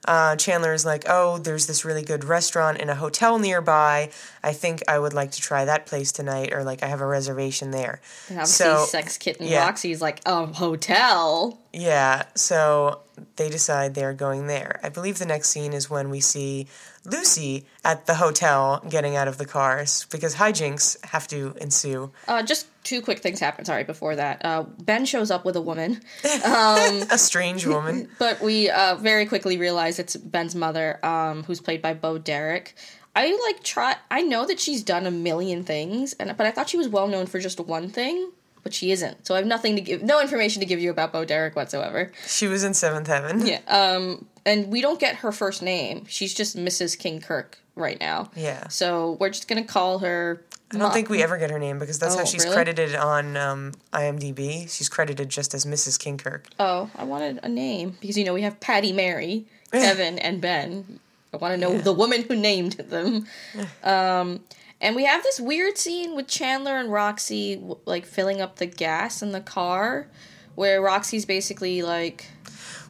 Uh, 0.07 0.35
Chandler 0.35 0.71
is 0.71 0.85
like, 0.85 1.03
oh, 1.07 1.39
there's 1.39 1.65
this 1.65 1.83
really 1.83 2.03
good 2.03 2.23
restaurant 2.23 2.77
in 2.77 2.89
a 2.89 2.95
hotel 2.95 3.39
nearby. 3.39 4.11
I 4.43 4.53
think 4.53 4.83
I 4.87 4.99
would 4.99 5.13
like 5.13 5.31
to 5.31 5.41
try 5.41 5.65
that 5.65 5.87
place 5.87 6.11
tonight, 6.11 6.53
or 6.53 6.63
like 6.63 6.83
I 6.83 6.87
have 6.87 7.01
a 7.01 7.07
reservation 7.07 7.71
there. 7.71 8.01
and 8.29 8.37
obviously 8.37 8.65
so- 8.65 8.85
sex 8.85 9.17
kitten 9.17 9.47
yeah. 9.47 9.65
Roxy's 9.65 10.01
like 10.01 10.21
a 10.25 10.45
hotel. 10.45 11.59
Yeah, 11.75 12.23
so 12.35 13.01
they 13.35 13.49
decide 13.49 13.95
they're 13.95 14.13
going 14.13 14.47
there. 14.47 14.79
I 14.81 14.87
believe 14.87 15.19
the 15.19 15.25
next 15.25 15.49
scene 15.49 15.73
is 15.73 15.89
when 15.89 16.09
we 16.09 16.21
see 16.21 16.67
Lucy 17.03 17.65
at 17.83 18.05
the 18.05 18.15
hotel 18.15 18.81
getting 18.89 19.17
out 19.17 19.27
of 19.27 19.37
the 19.37 19.45
cars 19.45 20.05
because 20.09 20.35
hijinks 20.35 21.03
have 21.05 21.27
to 21.27 21.53
ensue. 21.59 22.11
Uh, 22.29 22.43
just 22.43 22.67
two 22.85 23.01
quick 23.01 23.19
things 23.19 23.41
happen. 23.41 23.65
Sorry, 23.65 23.83
before 23.83 24.15
that, 24.15 24.43
uh, 24.45 24.63
Ben 24.63 25.03
shows 25.05 25.31
up 25.31 25.43
with 25.43 25.57
a 25.57 25.61
woman. 25.61 26.01
A 26.23 27.17
strange 27.17 27.65
woman. 27.65 28.09
But 28.19 28.39
we 28.41 28.69
uh, 28.69 28.95
very 28.95 29.25
quickly 29.25 29.57
realize 29.57 29.99
it's 29.99 30.15
Ben's 30.15 30.55
mother, 30.55 31.05
um, 31.05 31.43
who's 31.43 31.59
played 31.59 31.81
by 31.81 31.93
Bo 31.93 32.17
Derek. 32.17 32.73
I 33.15 33.37
like 33.47 33.63
try. 33.63 33.95
I 34.09 34.21
know 34.21 34.45
that 34.45 34.59
she's 34.59 34.83
done 34.83 35.05
a 35.05 35.11
million 35.11 35.63
things, 35.63 36.13
and 36.13 36.35
but 36.37 36.45
I 36.47 36.51
thought 36.51 36.69
she 36.69 36.77
was 36.77 36.87
well 36.87 37.07
known 37.07 37.25
for 37.25 37.39
just 37.39 37.59
one 37.59 37.89
thing, 37.89 38.31
but 38.65 38.73
she 38.73 38.91
isn't. 38.91 39.25
So 39.27 39.35
I 39.35 39.37
have 39.37 39.45
nothing 39.45 39.75
to 39.75 39.81
give, 39.81 40.01
no 40.01 40.19
information 40.19 40.59
to 40.59 40.65
give 40.65 40.79
you 40.79 40.89
about 40.89 41.13
Bo 41.13 41.23
Derek 41.23 41.55
whatsoever. 41.55 42.11
She 42.25 42.47
was 42.47 42.63
in 42.63 42.73
Seventh 42.73 43.05
Heaven. 43.07 43.45
Yeah. 43.45 43.59
Um, 43.67 44.25
and 44.43 44.69
we 44.71 44.81
don't 44.81 44.99
get 44.99 45.17
her 45.17 45.31
first 45.31 45.61
name. 45.61 46.05
She's 46.09 46.33
just 46.33 46.57
Mrs. 46.57 46.97
Kinkirk 46.97 47.59
right 47.75 47.99
now. 47.99 48.31
Yeah. 48.35 48.67
So 48.69 49.17
we're 49.19 49.29
just 49.29 49.47
gonna 49.47 49.63
call 49.63 49.99
her. 49.99 50.41
I 50.73 50.77
don't 50.79 50.91
think 50.91 51.09
we 51.09 51.21
ever 51.21 51.37
get 51.37 51.51
her 51.51 51.59
name 51.59 51.77
because 51.77 51.99
that's 51.99 52.15
how 52.15 52.23
Oh, 52.23 52.25
she's 52.25 52.43
really? 52.43 52.55
credited 52.55 52.95
on 52.95 53.37
um, 53.37 53.73
IMDb. 53.93 54.67
She's 54.75 54.89
credited 54.89 55.29
just 55.29 55.53
as 55.53 55.63
Mrs. 55.63 55.99
Kinkirk. 55.99 56.47
Oh, 56.59 56.89
I 56.95 57.03
wanted 57.03 57.39
a 57.43 57.47
name 57.49 57.95
because 58.01 58.17
you 58.17 58.25
know 58.25 58.33
we 58.33 58.41
have 58.41 58.59
Patty, 58.59 58.91
Mary, 58.91 59.45
Kevin, 59.71 60.17
and 60.17 60.41
Ben. 60.41 60.99
I 61.31 61.37
want 61.37 61.53
to 61.53 61.57
know 61.57 61.77
the 61.77 61.93
woman 61.93 62.23
who 62.23 62.35
named 62.35 62.73
them. 62.73 63.27
Um, 63.83 64.39
and 64.85 64.95
we 64.95 65.05
have 65.05 65.23
this 65.23 65.39
weird 65.39 65.79
scene 65.79 66.15
with 66.15 66.27
Chandler 66.27 66.77
and 66.77 66.91
Roxy 66.91 67.59
like 67.85 68.05
filling 68.05 68.39
up 68.39 68.57
the 68.57 68.67
gas 68.67 69.23
in 69.23 69.31
the 69.31 69.41
car, 69.41 70.07
where 70.53 70.79
Roxy's 70.79 71.25
basically 71.25 71.81
like, 71.81 72.27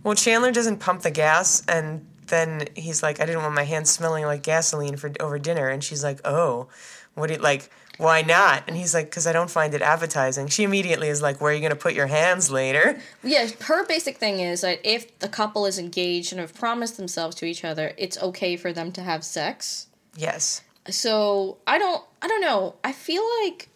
Well, 0.03 0.13
Chandler 0.13 0.51
doesn't 0.51 0.79
pump 0.79 1.03
the 1.03 1.11
gas, 1.11 1.63
and 1.69 2.05
then 2.27 2.67
he's 2.75 3.01
like, 3.01 3.21
"I 3.21 3.25
didn't 3.25 3.43
want 3.43 3.55
my 3.55 3.63
hands 3.63 3.91
smelling 3.91 4.25
like 4.25 4.43
gasoline 4.43 4.97
for 4.97 5.09
over 5.21 5.39
dinner," 5.39 5.69
and 5.69 5.81
she's 5.81 6.03
like, 6.03 6.19
"Oh, 6.25 6.67
what 7.13 7.27
do 7.27 7.35
you 7.35 7.39
like?" 7.39 7.69
Why 7.97 8.23
not? 8.23 8.63
And 8.67 8.75
he's 8.75 8.93
like, 8.93 9.09
because 9.09 9.25
I 9.25 9.31
don't 9.31 9.49
find 9.49 9.73
it 9.73 9.81
appetizing. 9.81 10.47
She 10.47 10.63
immediately 10.65 11.07
is 11.07 11.21
like, 11.21 11.39
where 11.39 11.53
are 11.53 11.55
you 11.55 11.61
going 11.61 11.69
to 11.69 11.77
put 11.77 11.93
your 11.93 12.07
hands 12.07 12.51
later? 12.51 12.99
yeah. 13.23 13.47
Her 13.61 13.85
basic 13.85 14.17
thing 14.17 14.41
is 14.41 14.59
that 14.59 14.81
if 14.83 15.17
the 15.19 15.29
couple 15.29 15.65
is 15.65 15.79
engaged 15.79 16.33
and 16.33 16.41
have 16.41 16.53
promised 16.53 16.97
themselves 16.97 17.37
to 17.37 17.45
each 17.45 17.63
other, 17.63 17.93
it's 17.97 18.21
okay 18.21 18.57
for 18.57 18.73
them 18.73 18.91
to 18.91 19.01
have 19.01 19.23
sex. 19.23 19.87
Yes. 20.17 20.61
So 20.89 21.57
I 21.67 21.77
don't 21.77 22.03
I 22.21 22.27
don't 22.27 22.41
know. 22.41 22.75
I 22.83 22.91
feel 22.91 23.23
like 23.43 23.69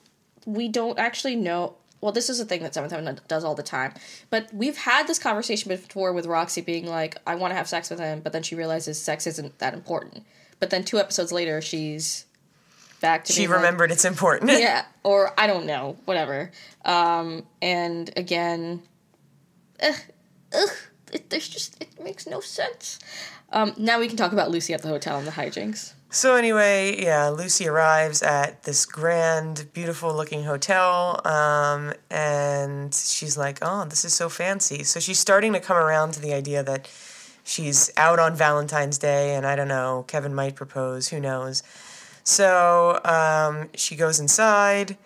we 0.46 0.68
don't 0.68 0.98
actually 1.00 1.36
know. 1.36 1.76
Well, 2.02 2.14
this 2.14 2.30
is 2.30 2.40
a 2.40 2.46
thing 2.46 2.64
that 2.64 2.74
Seventh 2.74 2.94
Heaven 2.94 3.20
does 3.28 3.44
all 3.44 3.56
the 3.56 3.64
time. 3.64 3.94
But 4.30 4.54
we've 4.54 4.78
had 4.78 5.06
this 5.08 5.20
conversation 5.20 5.68
before 5.70 6.14
with 6.14 6.26
Roxy 6.26 6.62
being 6.62 6.86
like, 6.88 7.18
"I 7.28 7.36
want 7.36 7.52
to 7.52 7.56
have 7.56 7.68
sex 7.68 7.90
with 7.90 8.00
him," 8.00 8.22
but 8.22 8.32
then 8.32 8.42
she 8.44 8.56
realizes 8.56 9.02
sex 9.02 9.28
isn't 9.28 9.60
that 9.60 9.74
important. 9.74 10.26
But 10.60 10.70
then 10.70 10.84
two 10.84 10.98
episodes 11.00 11.32
later, 11.32 11.62
she's 11.62 12.26
back 13.02 13.26
to 13.26 13.34
She 13.34 13.42
being 13.42 13.50
like- 13.50 13.58
remembered 13.58 13.92
it's 13.92 14.06
important. 14.06 14.52
yeah, 14.60 14.86
or 15.04 15.34
I 15.38 15.48
don't 15.48 15.66
know, 15.66 15.98
whatever. 16.06 16.52
Um, 16.86 17.46
and 17.62 18.10
again, 18.18 18.82
ugh, 19.84 19.96
ugh, 20.54 20.70
it, 21.14 21.30
there's 21.30 21.48
just 21.48 21.82
it 21.82 22.02
makes 22.02 22.28
no 22.28 22.40
sense. 22.40 23.00
Um, 23.52 23.74
now 23.78 24.00
we 24.00 24.08
can 24.08 24.18
talk 24.18 24.32
about 24.32 24.52
Lucy 24.52 24.74
at 24.74 24.82
the 24.82 24.90
hotel 24.90 25.18
and 25.18 25.28
the 25.28 25.32
hijinks. 25.32 25.94
So 26.12 26.36
anyway, 26.36 27.02
yeah, 27.04 27.30
Lucy 27.30 27.68
arrives 27.68 28.24
at 28.24 28.64
this 28.64 28.86
grand, 28.86 29.72
beautiful 29.74 30.12
looking 30.14 30.44
hotel, 30.44 31.22
um, 31.26 31.94
and 32.10 32.94
she's 32.94 33.38
like, 33.38 33.60
"Oh, 33.62 33.86
this 33.86 34.04
is 34.04 34.14
so 34.14 34.28
fancy." 34.28 34.84
So 34.84 35.00
she's 35.00 35.20
starting 35.20 35.54
to 35.54 35.60
come 35.60 35.78
around 35.78 36.14
to 36.14 36.20
the 36.20 36.34
idea 36.34 36.64
that 36.64 36.90
she's 37.44 37.92
out 37.98 38.20
on 38.20 38.36
Valentine's 38.36 38.98
Day, 38.98 39.36
and 39.36 39.46
I 39.46 39.56
don't 39.56 39.68
know, 39.68 40.06
Kevin 40.08 40.34
might 40.34 40.56
propose, 40.56 41.10
who 41.10 41.20
knows. 41.20 41.64
So 42.24 43.00
um, 43.06 43.70
she 43.76 43.96
goes 43.96 44.20
inside, 44.20 44.98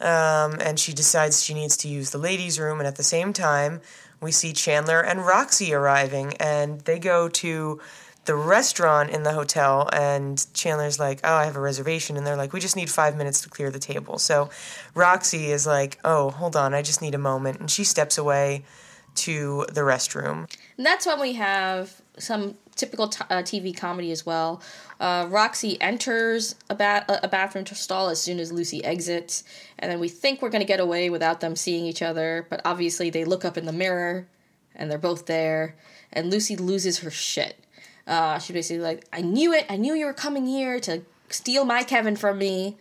um, 0.00 0.56
and 0.60 0.78
she 0.78 0.92
decides 0.92 1.42
she 1.42 1.54
needs 1.54 1.76
to 1.78 1.88
use 1.88 2.10
the 2.10 2.18
ladies' 2.18 2.58
room, 2.60 2.78
and 2.78 2.86
at 2.86 2.96
the 2.96 3.02
same 3.02 3.32
time, 3.32 3.80
we 4.20 4.32
see 4.32 4.52
Chandler 4.52 5.00
and 5.00 5.26
Roxy 5.26 5.72
arriving, 5.74 6.34
and 6.34 6.80
they 6.82 6.98
go 6.98 7.28
to 7.28 7.80
the 8.24 8.34
restaurant 8.34 9.10
in 9.10 9.22
the 9.22 9.32
hotel 9.32 9.88
and 9.92 10.46
Chandler's 10.52 10.98
like, 10.98 11.20
"Oh, 11.22 11.34
I 11.34 11.44
have 11.44 11.54
a 11.54 11.60
reservation." 11.60 12.16
And 12.16 12.26
they're 12.26 12.36
like, 12.36 12.52
"We 12.52 12.58
just 12.58 12.74
need 12.74 12.90
5 12.90 13.16
minutes 13.16 13.40
to 13.42 13.48
clear 13.48 13.70
the 13.70 13.78
table." 13.78 14.18
So 14.18 14.50
Roxy 14.94 15.52
is 15.52 15.64
like, 15.64 15.98
"Oh, 16.04 16.30
hold 16.30 16.56
on. 16.56 16.74
I 16.74 16.82
just 16.82 17.00
need 17.00 17.14
a 17.14 17.18
moment." 17.18 17.60
And 17.60 17.70
she 17.70 17.84
steps 17.84 18.18
away 18.18 18.64
to 19.16 19.64
the 19.72 19.82
restroom. 19.82 20.48
And 20.76 20.84
that's 20.84 21.06
when 21.06 21.20
we 21.20 21.34
have 21.34 22.02
some 22.18 22.56
typical 22.74 23.08
t- 23.08 23.24
uh, 23.30 23.42
TV 23.42 23.76
comedy 23.76 24.10
as 24.10 24.24
well. 24.24 24.62
Uh, 25.00 25.26
Roxy 25.28 25.80
enters 25.80 26.54
a, 26.70 26.74
ba- 26.74 27.04
a 27.22 27.28
bathroom 27.28 27.66
stall 27.66 28.08
as 28.08 28.20
soon 28.20 28.38
as 28.38 28.52
Lucy 28.52 28.84
exits, 28.84 29.44
and 29.78 29.90
then 29.90 30.00
we 30.00 30.08
think 30.08 30.40
we're 30.40 30.50
going 30.50 30.60
to 30.62 30.66
get 30.66 30.80
away 30.80 31.10
without 31.10 31.40
them 31.40 31.56
seeing 31.56 31.84
each 31.86 32.02
other, 32.02 32.46
but 32.50 32.60
obviously 32.64 33.10
they 33.10 33.24
look 33.24 33.44
up 33.44 33.56
in 33.56 33.66
the 33.66 33.72
mirror 33.72 34.26
and 34.74 34.90
they're 34.90 34.98
both 34.98 35.26
there, 35.26 35.74
and 36.12 36.30
Lucy 36.30 36.56
loses 36.56 36.98
her 36.98 37.10
shit. 37.10 37.58
Uh, 38.06 38.38
she 38.38 38.52
basically 38.52 38.82
like, 38.82 39.04
I 39.12 39.22
knew 39.22 39.52
it. 39.52 39.66
I 39.68 39.76
knew 39.76 39.94
you 39.94 40.06
were 40.06 40.12
coming 40.12 40.46
here 40.46 40.78
to 40.80 41.02
steal 41.28 41.64
my 41.64 41.82
Kevin 41.82 42.16
from 42.16 42.38
me. 42.38 42.76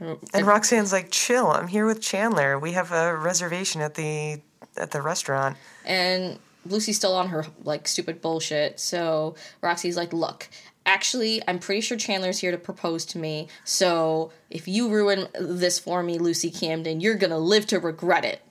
And 0.00 0.46
Roxanne's 0.46 0.92
like, 0.92 1.10
"Chill. 1.10 1.46
I'm 1.46 1.68
here 1.68 1.86
with 1.86 2.02
Chandler. 2.02 2.58
We 2.58 2.72
have 2.72 2.92
a 2.92 3.16
reservation 3.16 3.80
at 3.80 3.94
the 3.94 4.40
at 4.76 4.90
the 4.90 5.00
restaurant." 5.00 5.56
and 5.86 6.38
Lucy's 6.70 6.96
still 6.96 7.14
on 7.14 7.28
her 7.28 7.46
like 7.64 7.88
stupid 7.88 8.20
bullshit. 8.20 8.80
So 8.80 9.34
Roxy's 9.60 9.96
like, 9.96 10.12
"Look, 10.12 10.48
actually, 10.84 11.42
I'm 11.46 11.58
pretty 11.58 11.80
sure 11.80 11.96
Chandler's 11.96 12.38
here 12.38 12.50
to 12.50 12.58
propose 12.58 13.04
to 13.06 13.18
me. 13.18 13.48
So 13.64 14.32
if 14.50 14.68
you 14.68 14.88
ruin 14.88 15.28
this 15.38 15.78
for 15.78 16.02
me, 16.02 16.18
Lucy 16.18 16.50
Camden, 16.50 17.00
you're 17.00 17.14
gonna 17.14 17.38
live 17.38 17.66
to 17.68 17.80
regret 17.80 18.24
it." 18.24 18.42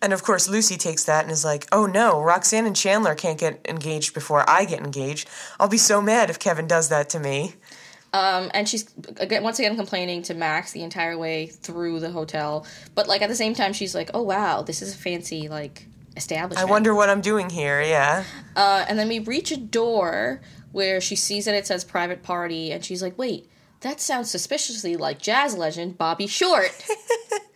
And 0.00 0.12
of 0.12 0.22
course, 0.22 0.48
Lucy 0.48 0.76
takes 0.76 1.04
that 1.04 1.24
and 1.24 1.32
is 1.32 1.44
like, 1.44 1.66
"Oh 1.72 1.86
no, 1.86 2.20
Roxanne 2.22 2.66
and 2.66 2.76
Chandler 2.76 3.14
can't 3.14 3.38
get 3.38 3.60
engaged 3.68 4.14
before 4.14 4.48
I 4.48 4.64
get 4.64 4.80
engaged. 4.80 5.28
I'll 5.58 5.68
be 5.68 5.78
so 5.78 6.00
mad 6.00 6.30
if 6.30 6.38
Kevin 6.38 6.66
does 6.66 6.88
that 6.88 7.08
to 7.10 7.18
me." 7.18 7.54
Um, 8.12 8.50
and 8.54 8.68
she's 8.68 8.86
again 9.18 9.42
once 9.42 9.58
again 9.58 9.76
complaining 9.76 10.22
to 10.22 10.34
Max 10.34 10.72
the 10.72 10.82
entire 10.82 11.18
way 11.18 11.46
through 11.46 12.00
the 12.00 12.10
hotel. 12.10 12.64
But 12.94 13.06
like 13.06 13.22
at 13.22 13.28
the 13.28 13.34
same 13.34 13.54
time, 13.54 13.72
she's 13.72 13.94
like, 13.94 14.10
"Oh 14.14 14.22
wow, 14.22 14.62
this 14.62 14.80
is 14.82 14.94
a 14.94 14.96
fancy 14.96 15.48
like 15.48 15.86
I 16.56 16.64
wonder 16.64 16.94
what 16.94 17.08
I'm 17.08 17.20
doing 17.20 17.50
here. 17.50 17.80
Yeah. 17.80 18.24
Uh, 18.56 18.84
and 18.88 18.98
then 18.98 19.08
we 19.08 19.18
reach 19.20 19.52
a 19.52 19.56
door 19.56 20.40
where 20.72 21.00
she 21.00 21.16
sees 21.16 21.44
that 21.44 21.54
it 21.54 21.66
says 21.66 21.84
private 21.84 22.22
party, 22.22 22.72
and 22.72 22.84
she's 22.84 23.02
like, 23.02 23.16
wait, 23.18 23.48
that 23.80 24.00
sounds 24.00 24.30
suspiciously 24.30 24.96
like 24.96 25.20
jazz 25.20 25.56
legend 25.56 25.96
Bobby 25.98 26.26
Short. 26.26 26.70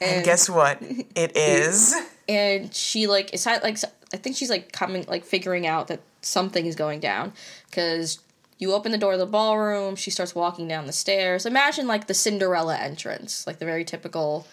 And 0.00 0.24
guess 0.24 0.48
what? 0.48 0.78
It 0.80 1.32
is. 1.36 1.94
and 2.28 2.74
she 2.74 3.06
like 3.06 3.34
is 3.34 3.46
like 3.46 3.78
I 4.12 4.16
think 4.16 4.36
she's 4.36 4.50
like 4.50 4.72
coming 4.72 5.04
like 5.08 5.24
figuring 5.24 5.66
out 5.66 5.88
that 5.88 6.00
something 6.22 6.66
is 6.66 6.74
going 6.74 7.00
down 7.00 7.32
because 7.66 8.18
you 8.58 8.72
open 8.72 8.92
the 8.92 8.98
door 8.98 9.14
of 9.14 9.18
the 9.18 9.26
ballroom. 9.26 9.96
She 9.96 10.10
starts 10.10 10.34
walking 10.34 10.68
down 10.68 10.86
the 10.86 10.92
stairs. 10.92 11.46
Imagine 11.46 11.86
like 11.86 12.06
the 12.06 12.14
Cinderella 12.14 12.76
entrance, 12.76 13.46
like 13.46 13.58
the 13.58 13.64
very 13.64 13.84
typical 13.84 14.46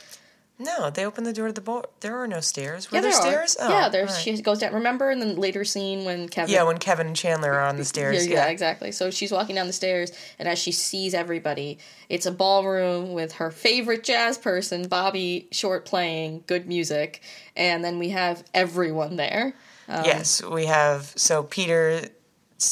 No, 0.60 0.90
they 0.90 1.06
open 1.06 1.24
the 1.24 1.34
door 1.34 1.48
to 1.48 1.54
the 1.54 1.62
boat. 1.62 1.92
There 2.02 2.18
are 2.18 2.26
no 2.28 2.40
stairs. 2.40 2.90
Were 2.92 2.98
Yeah, 2.98 3.02
there, 3.02 3.12
there 3.12 3.22
stairs? 3.22 3.56
Are. 3.58 3.70
yeah, 3.70 3.90
there's. 3.90 4.10
all 4.10 4.16
right. 4.16 4.24
She 4.24 4.42
goes 4.42 4.58
down. 4.58 4.74
Remember 4.74 5.12
in 5.12 5.20
the 5.20 5.28
later 5.28 5.64
scene 5.64 6.04
when 6.04 6.28
Kevin? 6.30 6.52
Yeah, 6.52 6.64
when 6.64 6.80
Kevin 6.80 7.06
and 7.08 7.16
Chandler 7.16 7.54
are 7.54 7.62
on 7.62 7.78
the 7.78 7.86
stairs. 7.94 8.26
Yeah, 8.26 8.34
yeah, 8.34 8.48
exactly. 8.48 8.92
So 8.92 9.12
she's 9.12 9.32
walking 9.32 9.56
down 9.56 9.68
the 9.68 9.74
stairs, 9.74 10.12
and 10.40 10.48
as 10.48 10.58
she 10.58 10.72
sees 10.72 11.14
everybody, 11.14 11.78
it's 12.10 12.26
a 12.26 12.32
ballroom 12.32 13.14
with 13.14 13.34
her 13.34 13.52
favorite 13.52 14.04
jazz 14.04 14.40
person, 14.40 14.88
Bobby 14.88 15.48
Short, 15.52 15.86
playing 15.86 16.44
good 16.48 16.68
music, 16.68 17.22
and 17.56 17.84
then 17.84 18.00
we 18.00 18.10
have 18.10 18.44
everyone 18.56 19.16
there. 19.16 19.54
Um, 19.88 20.06
yes, 20.06 20.44
we 20.44 20.66
have 20.66 21.14
so 21.16 21.44
Peter, 21.44 22.02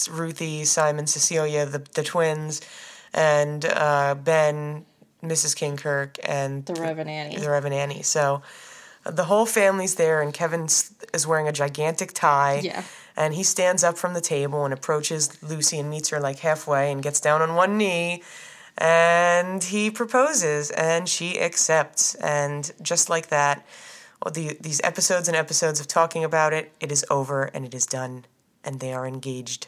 Ruthie, 0.09 0.65
Simon, 0.65 1.05
Cecilia, 1.05 1.67
the 1.67 1.83
the 1.93 2.03
twins, 2.03 2.61
and 3.13 3.63
uh, 3.63 4.15
Ben, 4.15 4.85
Mrs. 5.29 5.55
Kinkirk, 5.55 6.17
and 6.23 6.65
The 6.65 6.73
Reverend 6.73 7.09
Annie. 7.09 7.37
the 7.37 7.49
Reverend 7.49 7.75
Annie. 7.75 8.01
So 8.03 8.41
uh, 9.05 9.11
the 9.11 9.25
whole 9.25 9.45
family's 9.45 9.95
there, 9.95 10.21
and 10.21 10.33
Kevin 10.33 10.65
is 11.13 11.27
wearing 11.27 11.47
a 11.47 11.51
gigantic 11.51 12.13
tie. 12.13 12.61
Yeah. 12.63 12.83
And 13.17 13.33
he 13.33 13.43
stands 13.43 13.83
up 13.83 13.97
from 13.97 14.13
the 14.13 14.21
table 14.21 14.65
and 14.65 14.73
approaches 14.73 15.41
Lucy 15.41 15.79
and 15.79 15.89
meets 15.89 16.09
her 16.09 16.19
like 16.19 16.39
halfway 16.39 16.91
and 16.91 17.01
gets 17.01 17.21
down 17.21 17.41
on 17.41 17.55
one 17.55 17.77
knee. 17.77 18.23
And 18.77 19.63
he 19.63 19.89
proposes, 19.89 20.69
and 20.71 21.07
she 21.07 21.39
accepts. 21.39 22.15
And 22.15 22.71
just 22.81 23.09
like 23.09 23.27
that, 23.27 23.65
well, 24.23 24.33
the, 24.33 24.57
these 24.59 24.81
episodes 24.83 25.27
and 25.29 25.37
episodes 25.37 25.79
of 25.79 25.87
talking 25.87 26.23
about 26.25 26.51
it, 26.51 26.73
it 26.81 26.91
is 26.91 27.05
over 27.09 27.43
and 27.43 27.63
it 27.65 27.73
is 27.73 27.85
done, 27.85 28.25
and 28.65 28.79
they 28.81 28.93
are 28.93 29.07
engaged. 29.07 29.67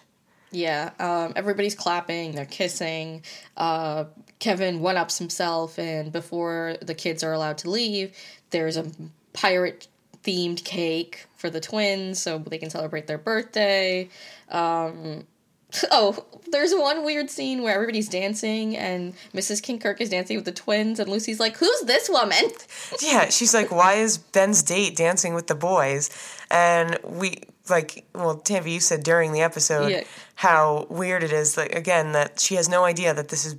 Yeah, 0.51 0.91
um, 0.99 1.33
everybody's 1.35 1.75
clapping, 1.75 2.33
they're 2.33 2.45
kissing. 2.45 3.23
Uh, 3.57 4.05
Kevin 4.39 4.79
one 4.79 4.95
ups 4.97 5.17
himself, 5.17 5.77
and 5.77 6.11
before 6.11 6.77
the 6.81 6.93
kids 6.93 7.23
are 7.23 7.33
allowed 7.33 7.57
to 7.59 7.69
leave, 7.69 8.15
there's 8.51 8.77
a 8.77 8.89
pirate 9.33 9.87
themed 10.23 10.63
cake 10.63 11.25
for 11.35 11.49
the 11.49 11.59
twins 11.59 12.19
so 12.19 12.37
they 12.37 12.57
can 12.57 12.69
celebrate 12.69 13.07
their 13.07 13.17
birthday. 13.17 14.09
Um, 14.49 15.25
oh, 15.91 16.25
there's 16.51 16.73
one 16.73 17.03
weird 17.03 17.29
scene 17.29 17.61
where 17.61 17.73
everybody's 17.73 18.07
dancing, 18.09 18.75
and 18.77 19.13
Mrs. 19.33 19.61
Kinkirk 19.61 19.99
is 19.99 20.09
dancing 20.09 20.37
with 20.37 20.45
the 20.45 20.51
twins, 20.51 20.99
and 20.99 21.09
Lucy's 21.09 21.39
like, 21.39 21.57
Who's 21.57 21.81
this 21.81 22.09
woman? 22.09 22.37
Yeah, 23.01 23.29
she's 23.29 23.53
like, 23.53 23.69
why 23.69 23.95
is 23.95 24.17
Ben's 24.17 24.63
date 24.63 24.95
dancing 24.95 25.33
with 25.33 25.47
the 25.47 25.55
boys? 25.55 26.09
And 26.49 26.97
we 27.03 27.41
like, 27.69 28.05
well, 28.15 28.37
Tanvi, 28.37 28.71
you 28.71 28.79
said 28.79 29.03
during 29.03 29.33
the 29.33 29.41
episode 29.41 29.91
Yeah. 29.91 30.03
how 30.35 30.87
weird 30.89 31.21
it 31.23 31.33
is. 31.33 31.57
Like 31.57 31.75
again, 31.75 32.13
that 32.13 32.39
she 32.39 32.55
has 32.55 32.69
no 32.69 32.85
idea 32.85 33.13
that 33.13 33.27
this 33.27 33.45
is 33.45 33.55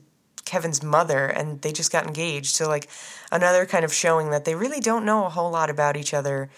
Kevin's 0.46 0.82
mother, 0.82 1.26
and 1.26 1.60
they 1.60 1.72
just 1.72 1.92
got 1.92 2.06
engaged. 2.06 2.54
So 2.54 2.66
like, 2.68 2.88
another 3.30 3.66
kind 3.66 3.84
of 3.84 3.92
showing 3.92 4.30
that 4.30 4.44
they 4.46 4.54
really 4.54 4.80
don't 4.80 5.04
know 5.04 5.26
a 5.26 5.28
whole 5.28 5.50
lot 5.50 5.68
about 5.68 5.96
each 5.96 6.14
other. 6.14 6.48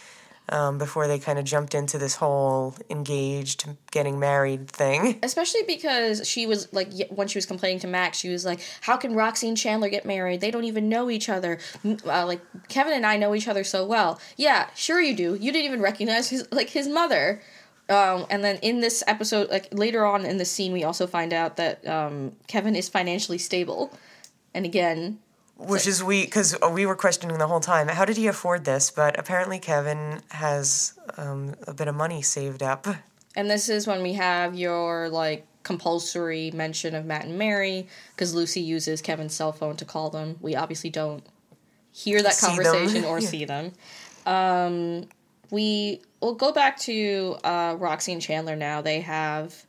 Um, 0.51 0.79
before 0.79 1.07
they 1.07 1.21
kind 1.21 1.39
of 1.39 1.45
jumped 1.45 1.77
into 1.77 1.97
this 1.97 2.17
whole 2.17 2.75
engaged, 2.91 3.69
getting 3.93 4.19
married 4.19 4.69
thing. 4.69 5.21
Especially 5.23 5.63
because 5.63 6.29
she 6.29 6.45
was 6.45 6.73
like, 6.73 6.93
when 7.09 7.29
she 7.29 7.39
was 7.39 7.47
complaining 7.47 7.79
to 7.81 7.87
Max, 7.87 8.19
she 8.19 8.31
was 8.31 8.45
like, 8.45 8.61
"How 8.81 8.97
can 8.97 9.15
Roxy 9.15 9.47
and 9.47 9.57
Chandler 9.57 9.89
get 9.89 10.05
married? 10.05 10.41
They 10.41 10.51
don't 10.51 10.65
even 10.65 10.89
know 10.89 11.09
each 11.09 11.29
other. 11.29 11.61
Uh, 11.85 12.27
like 12.27 12.41
Kevin 12.69 12.93
and 12.93 13.07
I 13.07 13.17
know 13.17 13.33
each 13.37 13.47
other 13.47 13.63
so 13.63 13.87
well. 13.87 14.21
Yeah, 14.37 14.71
sure 14.75 15.01
you 15.01 15.15
do. 15.15 15.37
You 15.37 15.53
didn't 15.53 15.67
even 15.67 15.81
recognize 15.81 16.31
his 16.31 16.49
like 16.51 16.71
his 16.71 16.89
mother." 16.89 17.41
Um, 17.91 18.27
and 18.31 18.45
then 18.45 18.57
in 18.63 18.81
this 18.81 19.03
episode, 19.09 19.51
like 19.51 19.69
later 19.73 20.07
on 20.07 20.25
in 20.25 20.39
the 20.39 20.45
scene, 20.45 20.73
we 20.73 20.85
also 20.85 21.09
find 21.09 21.33
out 21.33 21.57
that 21.57 21.87
um, 21.87 22.37
Kevin 22.47 22.77
is 22.77 22.89
financially 22.89 23.39
stable. 23.39 23.93
And 24.55 24.65
again, 24.65 25.19
Which 25.61 25.87
is 25.87 26.03
we 26.03 26.25
because 26.25 26.57
we 26.73 26.87
were 26.87 26.97
questioning 26.97 27.39
the 27.39 27.47
whole 27.47 27.61
time 27.61 27.89
how 27.89 28.05
did 28.05 28.17
he 28.17 28.27
afford 28.27 28.65
this? 28.65 28.91
But 28.91 29.19
apparently 29.19 29.59
Kevin 29.59 30.23
has 30.31 30.99
um, 31.17 31.55
a 31.67 31.75
bit 31.75 31.87
of 31.87 31.95
money 31.95 32.23
saved 32.23 32.63
up. 32.63 32.87
And 33.37 33.51
this 33.51 33.69
is 33.69 33.87
when 33.87 34.03
we 34.03 34.15
have 34.15 34.55
your 34.55 35.09
like 35.09 35.47
compulsory 35.63 36.51
mention 36.53 36.95
of 36.95 37.05
Matt 37.05 37.25
and 37.25 37.39
Mary 37.39 37.87
because 38.15 38.35
Lucy 38.35 38.61
uses 38.61 39.03
Kevin's 39.03 39.35
cell 39.35 39.53
phone 39.53 39.77
to 39.77 39.85
call 39.85 40.11
them. 40.11 40.37
We 40.41 40.57
obviously 40.57 40.91
don't 40.91 41.23
hear 41.93 42.23
that 42.23 42.35
See 42.35 42.47
conversation 42.47 43.05
or 43.05 43.19
Yeah. 43.21 43.29
see 43.29 43.45
them. 43.45 43.73
Um, 44.27 45.09
we 45.51 46.01
will 46.21 46.35
go 46.35 46.53
back 46.53 46.79
to 46.81 47.37
uh, 47.45 47.77
Roxy 47.79 48.13
and 48.13 48.23
Chandler 48.23 48.57
now. 48.57 48.81
They 48.81 49.01
have 49.01 49.67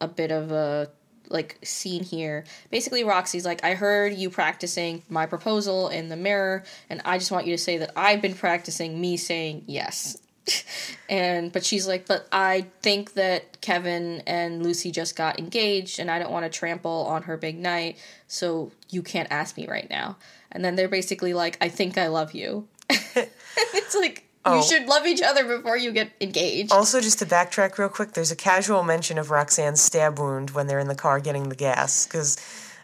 a 0.00 0.08
bit 0.08 0.30
of 0.30 0.52
a 0.52 0.90
like 1.28 1.58
scene 1.62 2.04
here. 2.04 2.44
Basically, 2.70 3.04
Roxy's 3.04 3.44
like, 3.44 3.64
I 3.64 3.74
heard 3.74 4.14
you 4.14 4.30
practicing 4.30 5.02
my 5.08 5.26
proposal 5.26 5.88
in 5.88 6.08
the 6.08 6.16
mirror, 6.16 6.64
and 6.90 7.00
I 7.04 7.18
just 7.18 7.30
want 7.30 7.46
you 7.46 7.54
to 7.54 7.62
say 7.62 7.78
that 7.78 7.92
I've 7.96 8.22
been 8.22 8.34
practicing 8.34 9.00
me 9.00 9.16
saying 9.16 9.64
yes. 9.66 10.18
and 11.08 11.52
but 11.52 11.64
she's 11.64 11.88
like, 11.88 12.06
but 12.06 12.26
I 12.30 12.66
think 12.82 13.14
that 13.14 13.60
Kevin 13.60 14.22
and 14.26 14.62
Lucy 14.62 14.90
just 14.90 15.16
got 15.16 15.38
engaged, 15.38 15.98
and 15.98 16.10
I 16.10 16.18
don't 16.18 16.32
want 16.32 16.44
to 16.44 16.50
trample 16.50 17.06
on 17.08 17.22
her 17.24 17.36
big 17.36 17.58
night, 17.58 17.98
so 18.28 18.72
you 18.90 19.02
can't 19.02 19.30
ask 19.30 19.56
me 19.56 19.66
right 19.66 19.88
now. 19.88 20.16
And 20.52 20.64
then 20.64 20.76
they're 20.76 20.88
basically 20.88 21.34
like, 21.34 21.58
I 21.60 21.68
think 21.68 21.98
I 21.98 22.08
love 22.08 22.32
you. 22.32 22.68
it's 22.90 23.94
like 23.94 24.23
Oh. 24.46 24.56
you 24.56 24.62
should 24.62 24.86
love 24.86 25.06
each 25.06 25.22
other 25.22 25.44
before 25.44 25.76
you 25.76 25.90
get 25.90 26.10
engaged. 26.20 26.70
Also, 26.70 27.00
just 27.00 27.18
to 27.20 27.26
backtrack 27.26 27.78
real 27.78 27.88
quick, 27.88 28.12
there's 28.12 28.30
a 28.30 28.36
casual 28.36 28.82
mention 28.82 29.16
of 29.16 29.30
Roxanne's 29.30 29.80
stab 29.80 30.18
wound 30.18 30.50
when 30.50 30.66
they're 30.66 30.78
in 30.78 30.88
the 30.88 30.94
car 30.94 31.18
getting 31.18 31.48
the 31.48 31.56
gas 31.56 32.06
because 32.06 32.36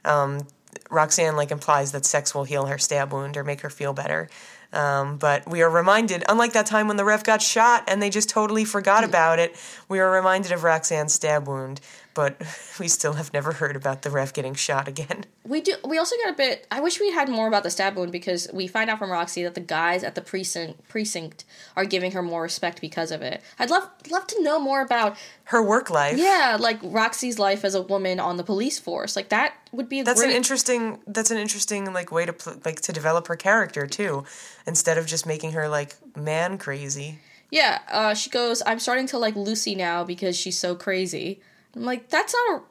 um, 0.04 0.46
Roxanne 0.90 1.36
like 1.36 1.50
implies 1.50 1.92
that 1.92 2.06
sex 2.06 2.34
will 2.34 2.44
heal 2.44 2.66
her 2.66 2.78
stab 2.78 3.12
wound 3.12 3.36
or 3.36 3.44
make 3.44 3.60
her 3.60 3.70
feel 3.70 3.92
better. 3.92 4.30
Um, 4.72 5.16
but 5.16 5.48
we 5.48 5.62
are 5.62 5.70
reminded, 5.70 6.24
unlike 6.28 6.52
that 6.52 6.66
time 6.66 6.86
when 6.86 6.96
the 6.96 7.04
Rev 7.04 7.24
got 7.24 7.42
shot 7.42 7.84
and 7.88 8.00
they 8.00 8.08
just 8.08 8.28
totally 8.28 8.64
forgot 8.64 9.02
about 9.02 9.38
it, 9.38 9.56
we 9.88 9.98
are 9.98 10.10
reminded 10.10 10.52
of 10.52 10.62
Roxanne's 10.62 11.12
stab 11.12 11.48
wound. 11.48 11.80
But 12.12 12.40
we 12.80 12.88
still 12.88 13.12
have 13.14 13.32
never 13.32 13.52
heard 13.52 13.76
about 13.76 14.02
the 14.02 14.10
Rev 14.10 14.32
getting 14.32 14.54
shot 14.54 14.88
again. 14.88 15.24
We 15.44 15.60
do. 15.60 15.74
We 15.84 15.96
also 15.98 16.16
got 16.24 16.34
a 16.34 16.36
bit. 16.36 16.66
I 16.70 16.80
wish 16.80 16.98
we 17.00 17.10
had 17.12 17.28
more 17.28 17.46
about 17.48 17.62
the 17.62 17.70
stab 17.70 17.96
wound 17.96 18.10
because 18.12 18.48
we 18.52 18.66
find 18.66 18.90
out 18.90 18.98
from 18.98 19.10
Roxy 19.10 19.42
that 19.44 19.54
the 19.54 19.60
guys 19.60 20.02
at 20.02 20.14
the 20.14 20.20
precinct 20.20 20.86
precinct 20.88 21.44
are 21.76 21.84
giving 21.84 22.12
her 22.12 22.22
more 22.22 22.42
respect 22.42 22.80
because 22.80 23.10
of 23.10 23.22
it. 23.22 23.40
I'd 23.58 23.70
love 23.70 23.88
love 24.10 24.26
to 24.28 24.42
know 24.42 24.58
more 24.60 24.80
about 24.82 25.16
Her 25.44 25.62
work 25.62 25.88
life. 25.90 26.18
yeah, 26.18 26.56
like 26.60 26.78
Roxy's 26.82 27.38
life 27.38 27.64
as 27.64 27.74
a 27.74 27.82
woman 27.82 28.18
on 28.20 28.36
the 28.36 28.44
police 28.44 28.78
force. 28.78 29.14
Like 29.16 29.28
that 29.30 29.54
would 29.72 29.88
be 29.88 30.02
That's 30.02 30.20
great. 30.20 30.30
an 30.30 30.36
interesting. 30.36 30.98
That's 31.06 31.30
an 31.30 31.38
interesting 31.38 31.92
like 31.92 32.10
way 32.12 32.26
to 32.26 32.32
pl- 32.32 32.60
like 32.64 32.80
to 32.82 32.92
develop 32.92 33.28
her 33.28 33.36
character 33.36 33.86
too, 33.86 34.24
instead 34.66 34.98
of 34.98 35.06
just 35.06 35.26
making 35.26 35.52
her 35.52 35.68
like 35.68 35.94
man 36.16 36.58
crazy. 36.58 37.18
yeah, 37.50 37.78
uh, 37.88 38.14
she 38.14 38.30
goes. 38.30 38.62
I'm 38.66 38.78
starting 38.80 39.06
to 39.08 39.18
like 39.18 39.36
Lucy 39.36 39.74
now 39.74 40.04
because 40.04 40.36
she's 40.36 40.58
so 40.58 40.74
crazy. 40.74 41.40
I'm 41.74 41.84
like, 41.84 42.08
that's 42.08 42.34
not. 42.34 42.60
A, 42.60 42.64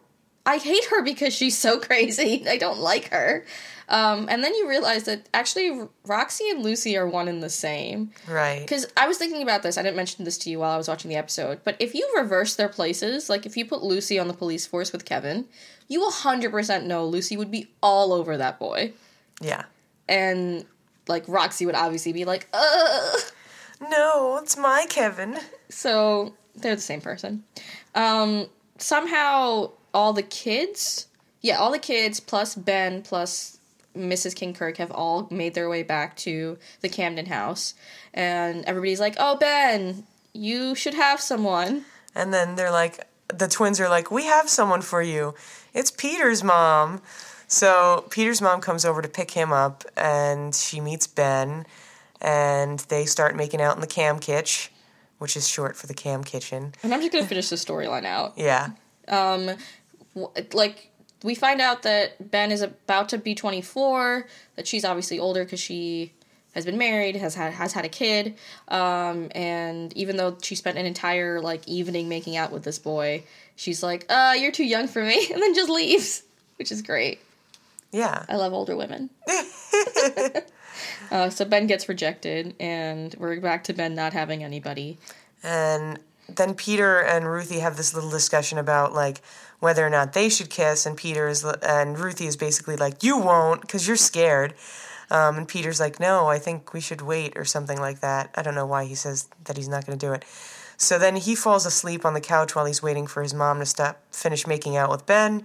I 0.46 0.58
hate 0.58 0.86
her 0.86 1.04
because 1.04 1.34
she's 1.34 1.58
so 1.58 1.80
crazy. 1.80 2.46
I 2.50 2.58
don't 2.58 2.80
like 2.80 3.10
her. 3.10 3.46
Um, 3.88 4.28
and 4.30 4.44
then 4.44 4.54
you 4.54 4.70
realize 4.70 5.06
that 5.06 5.28
actually 5.34 5.88
Roxy 6.06 6.50
and 6.50 6.64
Lucy 6.64 6.96
are 6.96 7.08
one 7.08 7.28
and 7.28 7.42
the 7.42 7.50
same. 7.50 8.12
Right. 8.28 8.62
Because 8.62 8.86
I 8.96 9.08
was 9.08 9.18
thinking 9.18 9.42
about 9.42 9.64
this, 9.64 9.78
I 9.78 9.82
didn't 9.82 9.96
mention 9.96 10.26
this 10.26 10.38
to 10.40 10.50
you 10.50 10.60
while 10.60 10.72
I 10.72 10.78
was 10.78 10.88
watching 10.88 11.10
the 11.10 11.16
episode, 11.16 11.62
but 11.64 11.76
if 11.80 11.96
you 11.96 12.08
reverse 12.16 12.56
their 12.56 12.70
places, 12.70 13.30
like 13.30 13.48
if 13.48 13.58
you 13.58 13.66
put 13.66 13.82
Lucy 13.82 14.20
on 14.20 14.28
the 14.28 14.34
police 14.34 14.68
force 14.68 14.92
with 14.92 15.06
Kevin, 15.06 15.46
you 15.88 16.02
100% 16.02 16.86
know 16.86 17.06
Lucy 17.06 17.36
would 17.36 17.50
be 17.52 17.68
all 17.82 18.14
over 18.14 18.38
that 18.38 18.60
boy. 18.60 18.94
Yeah. 19.42 19.66
And, 20.08 20.66
like, 21.08 21.24
Roxy 21.28 21.66
would 21.66 21.76
obviously 21.76 22.14
be 22.14 22.26
like, 22.26 22.48
ugh. 22.54 23.20
No, 23.82 24.38
it's 24.42 24.56
my 24.56 24.86
Kevin. 24.90 25.40
So, 25.70 26.36
they're 26.56 26.76
the 26.76 26.82
same 26.82 27.02
person. 27.02 27.44
Um, 27.96 28.48
somehow, 28.82 29.72
all 29.94 30.13
the 30.13 30.24
kids, 30.24 31.08
yeah, 31.42 31.58
all 31.58 31.72
the 31.72 31.80
kids 31.80 32.20
plus 32.20 32.56
Ben 32.56 33.02
plus 33.02 33.58
Mrs. 33.96 34.36
Kinkirk 34.36 34.78
have 34.78 34.92
all 34.92 35.28
made 35.32 35.54
their 35.54 35.70
way 35.70 35.84
back 35.84 36.15
to 36.18 36.58
the 36.82 36.89
Camden 36.89 37.26
house. 37.26 37.74
And 38.13 38.65
everybody's 38.65 39.00
like, 39.00 39.15
oh, 39.18 39.38
Ben, 39.38 40.04
you 40.34 40.76
should 40.76 40.94
have 40.94 41.20
someone. 41.20 41.86
And 42.15 42.34
then 42.34 42.56
they're 42.56 42.72
like, 42.72 43.06
the 43.28 43.48
twins 43.48 43.80
are 43.80 43.89
like, 43.89 44.12
we 44.12 44.26
have 44.26 44.50
someone 44.50 44.82
for 44.82 45.02
you. 45.02 45.36
It's 45.74 45.92
Peter's 45.92 46.44
mom. 46.44 47.02
So 47.48 48.06
Peter's 48.10 48.42
mom 48.42 48.62
comes 48.62 48.86
over 48.86 49.02
to 49.02 49.10
pick 49.10 49.32
him 49.32 49.52
up, 49.52 49.84
and 49.98 50.54
she 50.54 50.80
meets 50.80 51.08
Ben, 51.08 51.65
and 52.22 52.80
they 52.89 53.06
start 53.06 53.36
making 53.36 53.60
out 53.60 53.74
in 53.76 53.82
the 53.82 53.88
cam 53.88 54.20
kitch, 54.20 54.72
which 55.19 55.38
is 55.38 55.47
short 55.47 55.77
for 55.77 55.88
the 55.88 55.93
cam 55.93 56.23
kitchen. 56.23 56.73
And 56.82 56.93
I'm 56.93 56.99
just 56.99 57.12
gonna 57.12 57.27
finish 57.27 57.49
the 57.49 57.55
storyline 57.55 58.05
out. 58.05 58.34
Yeah. 58.38 58.69
Um, 59.08 59.51
like 60.53 60.89
we 61.23 61.36
find 61.36 61.62
out 61.62 61.84
that 61.84 62.32
Ben 62.32 62.51
is 62.51 62.62
about 62.62 63.10
to 63.10 63.17
be 63.17 63.36
24. 63.36 64.25
That 64.55 64.67
she's 64.67 64.84
obviously 64.84 65.19
older 65.19 65.43
because 65.43 65.60
she 65.60 66.13
has 66.53 66.65
been 66.65 66.77
married, 66.77 67.15
has 67.15 67.36
had 67.36 67.53
has 67.53 67.73
had 67.73 67.86
a 67.86 67.89
kid. 67.89 68.36
Um, 68.67 69.29
and 69.36 69.93
even 69.93 70.17
though 70.17 70.38
she 70.41 70.55
spent 70.55 70.77
an 70.77 70.86
entire 70.86 71.41
like 71.41 71.67
evening 71.67 72.10
making 72.10 72.38
out 72.38 72.51
with 72.51 72.63
this 72.63 72.79
boy, 72.79 73.23
she's 73.55 73.84
like, 73.84 74.05
"Uh, 74.10 74.36
you're 74.38 74.51
too 74.51 74.65
young 74.65 74.88
for 74.88 75.03
me," 75.03 75.27
and 75.34 75.41
then 75.41 75.53
just 75.53 75.69
leaves, 75.69 76.23
which 76.58 76.71
is 76.71 76.82
great. 76.82 77.19
Yeah. 77.91 78.25
I 78.30 78.36
love 78.36 78.54
older 78.54 78.75
women. 78.75 79.10
uh, 81.12 81.30
so 81.30 81.45
Ben 81.45 81.67
gets 81.67 81.89
rejected, 81.89 82.56
and 82.60 83.15
we're 83.17 83.39
back 83.39 83.63
to 83.65 83.73
Ben 83.73 83.95
not 83.95 84.13
having 84.13 84.43
anybody. 84.43 84.97
And 85.43 85.99
then 86.28 86.54
Peter 86.54 86.99
and 86.99 87.25
Ruthie 87.25 87.60
have 87.60 87.78
this 87.78 87.93
little 87.93 88.10
discussion 88.10 88.58
about 88.58 88.93
like 88.93 89.21
whether 89.60 89.86
or 89.86 89.89
not 89.89 90.13
they 90.13 90.30
should 90.30 90.49
kiss, 90.49 90.86
and 90.86 90.95
Peter 90.95 91.28
is 91.28 91.43
and 91.43 91.97
Ruthie 91.97 92.28
is 92.28 92.38
basically 92.38 92.75
like, 92.75 93.04
"You 93.04 93.17
won't, 93.17 93.62
because 93.62 93.88
you're 93.88 93.97
scared." 93.97 94.54
Um, 95.12 95.38
and 95.38 95.47
Peter's 95.47 95.80
like, 95.80 95.99
"No, 95.99 96.28
I 96.28 96.38
think 96.39 96.73
we 96.73 96.82
should 96.82 97.02
wait," 97.02 97.38
or 97.38 97.45
something 97.45 97.80
like 97.80 98.02
that. 98.02 98.30
I 98.36 98.41
don't 98.41 98.56
know 98.56 98.65
why 98.65 98.86
he 98.86 98.95
says 98.95 99.28
that 99.45 99.58
he's 99.58 99.69
not 99.69 99.86
going 99.86 99.97
to 99.97 100.06
do 100.06 100.13
it. 100.13 100.23
So 100.78 100.97
then 100.97 101.17
he 101.17 101.36
falls 101.36 101.65
asleep 101.65 102.06
on 102.06 102.13
the 102.13 102.21
couch 102.21 102.56
while 102.56 102.65
he's 102.65 102.82
waiting 102.82 103.06
for 103.06 103.21
his 103.21 103.34
mom 103.34 103.60
to 103.60 103.65
stop 103.65 103.99
finish 104.12 104.47
making 104.47 104.78
out 104.78 104.89
with 104.89 105.06
Ben. 105.06 105.43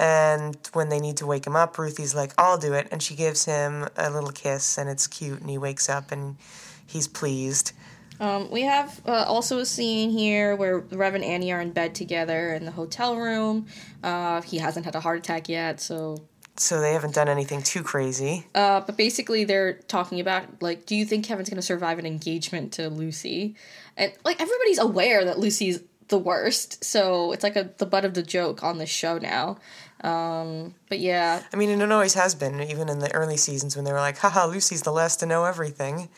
And 0.00 0.56
when 0.72 0.88
they 0.88 0.98
need 0.98 1.18
to 1.18 1.26
wake 1.26 1.46
him 1.46 1.54
up, 1.54 1.78
Ruthie's 1.78 2.14
like, 2.14 2.32
I'll 2.38 2.56
do 2.56 2.72
it. 2.72 2.88
And 2.90 3.02
she 3.02 3.14
gives 3.14 3.44
him 3.44 3.86
a 3.98 4.08
little 4.08 4.30
kiss, 4.30 4.78
and 4.78 4.88
it's 4.88 5.06
cute. 5.06 5.40
And 5.40 5.50
he 5.50 5.58
wakes 5.58 5.90
up 5.90 6.10
and 6.10 6.38
he's 6.86 7.06
pleased. 7.06 7.72
Um, 8.18 8.50
we 8.50 8.62
have 8.62 8.98
uh, 9.06 9.24
also 9.26 9.58
a 9.58 9.66
scene 9.66 10.10
here 10.10 10.56
where 10.56 10.78
Rev 10.78 11.16
and 11.16 11.24
Annie 11.24 11.52
are 11.52 11.60
in 11.60 11.72
bed 11.72 11.94
together 11.94 12.54
in 12.54 12.64
the 12.64 12.70
hotel 12.70 13.16
room. 13.16 13.66
Uh, 14.02 14.40
he 14.40 14.56
hasn't 14.56 14.86
had 14.86 14.94
a 14.94 15.00
heart 15.00 15.18
attack 15.18 15.50
yet, 15.50 15.80
so. 15.80 16.16
So 16.56 16.80
they 16.80 16.94
haven't 16.94 17.14
done 17.14 17.28
anything 17.28 17.62
too 17.62 17.82
crazy. 17.82 18.46
Uh, 18.54 18.80
but 18.80 18.96
basically, 18.96 19.44
they're 19.44 19.74
talking 19.74 20.18
about 20.18 20.62
like, 20.62 20.86
do 20.86 20.96
you 20.96 21.04
think 21.04 21.26
Kevin's 21.26 21.50
gonna 21.50 21.62
survive 21.62 21.98
an 21.98 22.06
engagement 22.06 22.72
to 22.72 22.88
Lucy? 22.88 23.54
And 23.98 24.12
like 24.24 24.40
everybody's 24.40 24.78
aware 24.78 25.26
that 25.26 25.38
Lucy's 25.38 25.82
the 26.08 26.18
worst, 26.18 26.84
so 26.84 27.32
it's 27.32 27.42
like 27.44 27.56
a 27.56 27.70
the 27.78 27.86
butt 27.86 28.04
of 28.04 28.14
the 28.14 28.22
joke 28.22 28.62
on 28.62 28.78
the 28.78 28.86
show 28.86 29.16
now. 29.16 29.56
Um, 30.02 30.74
but 30.88 30.98
yeah, 30.98 31.42
I 31.52 31.56
mean, 31.56 31.68
and 31.70 31.82
it 31.82 31.92
always 31.92 32.14
has 32.14 32.34
been, 32.34 32.60
even 32.60 32.88
in 32.88 33.00
the 33.00 33.12
early 33.12 33.36
seasons 33.36 33.76
when 33.76 33.84
they 33.84 33.92
were 33.92 34.00
like, 34.00 34.18
haha, 34.18 34.46
Lucy's 34.46 34.82
the 34.82 34.92
last 34.92 35.20
to 35.20 35.26
know 35.26 35.44
everything. 35.44 36.08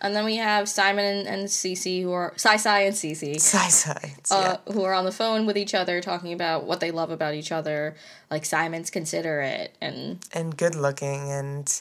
And 0.00 0.14
then 0.14 0.26
we 0.26 0.36
have 0.36 0.68
Simon 0.68 1.04
and, 1.04 1.26
and 1.26 1.48
Cece 1.48 2.02
who 2.02 2.12
are 2.12 2.34
Sai 2.36 2.56
Sai 2.56 2.80
and 2.80 2.94
Cece. 2.94 3.40
Sai 3.40 3.68
Sai. 3.68 4.14
Uh, 4.30 4.56
who 4.70 4.84
are 4.84 4.92
on 4.92 5.06
the 5.06 5.12
phone 5.12 5.46
with 5.46 5.56
each 5.56 5.74
other 5.74 6.02
talking 6.02 6.34
about 6.34 6.64
what 6.64 6.80
they 6.80 6.90
love 6.90 7.10
about 7.10 7.34
each 7.34 7.50
other. 7.50 7.94
Like 8.30 8.44
Simon's 8.44 8.90
considerate 8.90 9.74
and 9.80 10.18
and 10.34 10.56
good 10.56 10.74
looking 10.74 11.30
and 11.30 11.80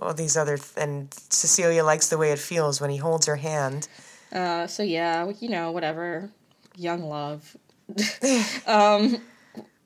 all 0.00 0.14
these 0.14 0.36
other 0.36 0.56
th- 0.56 0.72
and 0.76 1.12
Cecilia 1.30 1.82
likes 1.84 2.08
the 2.08 2.18
way 2.18 2.30
it 2.30 2.38
feels 2.38 2.80
when 2.80 2.90
he 2.90 2.98
holds 2.98 3.26
her 3.26 3.36
hand. 3.36 3.88
Uh, 4.32 4.68
so 4.68 4.84
yeah, 4.84 5.32
you 5.40 5.48
know, 5.48 5.72
whatever. 5.72 6.30
Young 6.76 7.02
love. 7.02 7.56
um, 8.68 9.20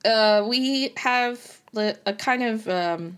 uh, 0.05 0.45
we 0.47 0.93
have 0.97 1.59
a 1.75 2.13
kind 2.13 2.43
of 2.43 2.67
um, 2.67 3.17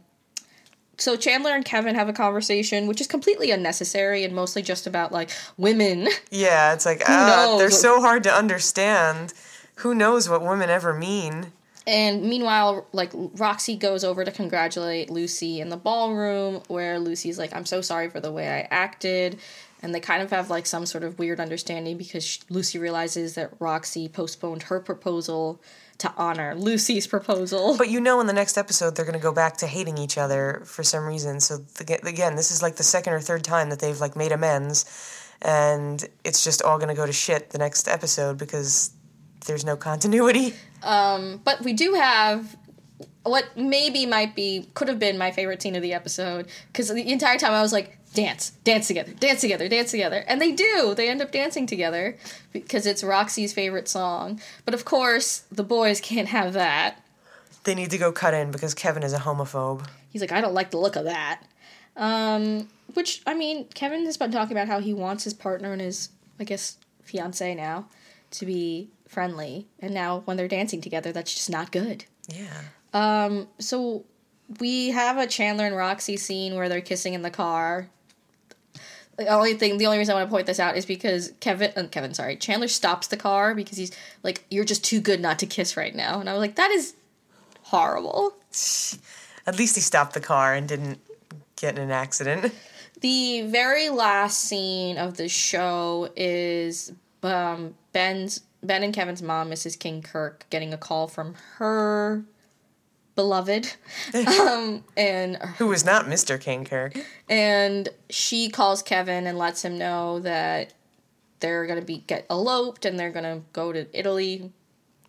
so 1.01 1.15
Chandler 1.15 1.51
and 1.51 1.65
Kevin 1.65 1.95
have 1.95 2.09
a 2.09 2.13
conversation, 2.13 2.87
which 2.87 3.01
is 3.01 3.07
completely 3.07 3.51
unnecessary 3.51 4.23
and 4.23 4.35
mostly 4.35 4.61
just 4.61 4.85
about 4.87 5.11
like 5.11 5.29
women. 5.57 6.07
Yeah, 6.29 6.73
it's 6.73 6.85
like 6.85 7.01
ah, 7.07 7.55
they're 7.57 7.69
so 7.69 7.99
hard 7.99 8.23
to 8.23 8.33
understand. 8.33 9.33
Who 9.75 9.93
knows 9.93 10.29
what 10.29 10.41
women 10.41 10.69
ever 10.69 10.93
mean? 10.93 11.51
And 11.85 12.23
meanwhile, 12.23 12.87
like 12.93 13.11
Roxy 13.13 13.75
goes 13.75 14.03
over 14.03 14.23
to 14.23 14.31
congratulate 14.31 15.09
Lucy 15.09 15.59
in 15.59 15.69
the 15.69 15.77
ballroom, 15.77 16.61
where 16.67 16.99
Lucy's 16.99 17.37
like, 17.37 17.53
"I'm 17.53 17.65
so 17.65 17.81
sorry 17.81 18.09
for 18.09 18.19
the 18.19 18.31
way 18.31 18.47
I 18.47 18.67
acted," 18.71 19.39
and 19.81 19.93
they 19.93 19.99
kind 19.99 20.21
of 20.21 20.29
have 20.29 20.49
like 20.49 20.65
some 20.65 20.85
sort 20.85 21.03
of 21.03 21.19
weird 21.19 21.39
understanding 21.39 21.97
because 21.97 22.39
Lucy 22.49 22.77
realizes 22.79 23.35
that 23.35 23.51
Roxy 23.59 24.07
postponed 24.07 24.63
her 24.63 24.79
proposal 24.79 25.59
to 26.01 26.13
honor 26.17 26.55
Lucy's 26.55 27.07
proposal. 27.07 27.77
But 27.77 27.89
you 27.89 28.01
know, 28.01 28.19
in 28.19 28.27
the 28.27 28.33
next 28.33 28.57
episode, 28.57 28.95
they're 28.95 29.05
going 29.05 29.17
to 29.17 29.23
go 29.23 29.31
back 29.31 29.57
to 29.57 29.67
hating 29.67 29.97
each 29.97 30.17
other 30.17 30.63
for 30.65 30.83
some 30.83 31.05
reason. 31.05 31.39
So 31.39 31.63
again, 31.79 32.35
this 32.35 32.51
is 32.51 32.61
like 32.61 32.75
the 32.75 32.83
second 32.83 33.13
or 33.13 33.19
third 33.19 33.43
time 33.43 33.69
that 33.69 33.79
they've 33.79 33.99
like 33.99 34.15
made 34.15 34.31
amends, 34.31 34.85
and 35.41 36.03
it's 36.23 36.43
just 36.43 36.61
all 36.61 36.77
going 36.77 36.89
to 36.89 36.95
go 36.95 37.05
to 37.05 37.13
shit 37.13 37.51
the 37.51 37.57
next 37.57 37.87
episode 37.87 38.37
because 38.37 38.91
there's 39.45 39.63
no 39.63 39.75
continuity. 39.75 40.53
Um, 40.83 41.39
but 41.43 41.61
we 41.61 41.73
do 41.73 41.93
have 41.93 42.57
what 43.23 43.45
maybe 43.55 44.05
might 44.07 44.35
be 44.35 44.67
could 44.73 44.87
have 44.87 44.97
been 44.97 45.17
my 45.17 45.31
favorite 45.31 45.61
scene 45.61 45.75
of 45.75 45.83
the 45.83 45.93
episode 45.93 46.47
because 46.67 46.89
the 46.89 47.11
entire 47.11 47.37
time 47.37 47.53
I 47.53 47.61
was 47.61 47.71
like, 47.71 47.99
dance, 48.13 48.51
dance 48.63 48.87
together, 48.87 49.13
dance 49.13 49.41
together, 49.41 49.67
dance 49.67 49.91
together, 49.91 50.23
and 50.27 50.41
they 50.41 50.51
do. 50.51 50.93
They 50.95 51.09
end 51.09 51.21
up 51.21 51.31
dancing 51.31 51.65
together 51.65 52.17
because 52.51 52.85
it's 52.85 53.03
Roxy's 53.03 53.53
favorite 53.53 53.87
song. 53.87 54.41
But 54.65 54.73
of 54.73 54.85
course, 54.85 55.43
the 55.51 55.63
boys 55.63 56.01
can't 56.01 56.27
have 56.27 56.53
that. 56.53 57.03
They 57.63 57.75
need 57.75 57.91
to 57.91 57.97
go 57.97 58.11
cut 58.11 58.33
in 58.33 58.51
because 58.51 58.73
Kevin 58.73 59.03
is 59.03 59.13
a 59.13 59.19
homophobe. 59.19 59.87
He's 60.09 60.21
like, 60.21 60.31
I 60.31 60.41
don't 60.41 60.53
like 60.53 60.71
the 60.71 60.77
look 60.77 60.95
of 60.95 61.05
that. 61.05 61.43
Um, 61.95 62.67
which 62.93 63.21
I 63.25 63.33
mean, 63.33 63.65
Kevin 63.73 64.05
has 64.05 64.17
been 64.17 64.31
talking 64.31 64.55
about 64.55 64.67
how 64.67 64.79
he 64.79 64.93
wants 64.93 65.23
his 65.23 65.33
partner 65.33 65.71
and 65.71 65.81
his, 65.81 66.09
I 66.39 66.43
guess, 66.43 66.77
fiance 67.03 67.53
now 67.55 67.87
to 68.31 68.45
be 68.45 68.89
friendly, 69.07 69.67
and 69.79 69.93
now 69.93 70.21
when 70.25 70.37
they're 70.37 70.47
dancing 70.47 70.81
together, 70.81 71.11
that's 71.11 71.33
just 71.33 71.49
not 71.49 71.71
good. 71.71 72.05
Yeah. 72.27 72.61
Um. 72.93 73.47
So 73.59 74.05
we 74.59 74.89
have 74.89 75.17
a 75.17 75.27
Chandler 75.27 75.65
and 75.65 75.75
Roxy 75.75 76.17
scene 76.17 76.55
where 76.55 76.69
they're 76.69 76.81
kissing 76.81 77.13
in 77.13 77.21
the 77.21 77.29
car. 77.29 77.89
The 79.17 79.27
only 79.27 79.53
thing, 79.53 79.77
the 79.77 79.85
only 79.85 79.97
reason 79.97 80.13
I 80.15 80.19
want 80.19 80.29
to 80.29 80.33
point 80.33 80.47
this 80.47 80.59
out 80.59 80.77
is 80.77 80.85
because 80.85 81.33
Kevin, 81.39 81.71
uh, 81.75 81.87
Kevin, 81.91 82.13
sorry, 82.13 82.37
Chandler 82.37 82.67
stops 82.67 83.07
the 83.07 83.17
car 83.17 83.53
because 83.53 83.77
he's 83.77 83.91
like, 84.23 84.45
"You're 84.49 84.65
just 84.65 84.83
too 84.83 85.01
good 85.01 85.19
not 85.19 85.39
to 85.39 85.45
kiss 85.45 85.77
right 85.77 85.93
now," 85.93 86.19
and 86.19 86.29
I 86.29 86.33
was 86.33 86.39
like, 86.39 86.55
"That 86.55 86.71
is 86.71 86.93
horrible." 87.63 88.33
At 89.45 89.57
least 89.57 89.75
he 89.75 89.81
stopped 89.81 90.13
the 90.13 90.21
car 90.21 90.53
and 90.53 90.67
didn't 90.67 90.99
get 91.55 91.77
in 91.77 91.83
an 91.83 91.91
accident. 91.91 92.53
The 93.01 93.41
very 93.41 93.89
last 93.89 94.41
scene 94.41 94.99
of 94.99 95.17
the 95.17 95.27
show 95.27 96.09
is 96.15 96.93
um, 97.23 97.73
Ben's 97.93 98.41
Ben 98.63 98.83
and 98.83 98.93
Kevin's 98.93 99.23
mom, 99.23 99.49
Mrs. 99.49 99.77
Kinkirk, 99.77 100.45
getting 100.49 100.73
a 100.73 100.77
call 100.77 101.07
from 101.07 101.35
her 101.55 102.23
beloved, 103.15 103.73
um, 104.13 104.83
and 104.97 105.37
who 105.57 105.71
is 105.71 105.85
not 105.85 106.05
Mr. 106.05 106.39
Kinkirk, 106.39 106.97
and 107.29 107.89
she 108.09 108.49
calls 108.49 108.81
Kevin 108.81 109.27
and 109.27 109.37
lets 109.37 109.63
him 109.63 109.77
know 109.77 110.19
that 110.19 110.73
they're 111.39 111.65
gonna 111.67 111.81
be 111.81 111.99
get 112.07 112.25
eloped 112.29 112.85
and 112.85 112.99
they're 112.99 113.11
gonna 113.11 113.41
go 113.51 113.73
to 113.73 113.87
Italy 113.97 114.51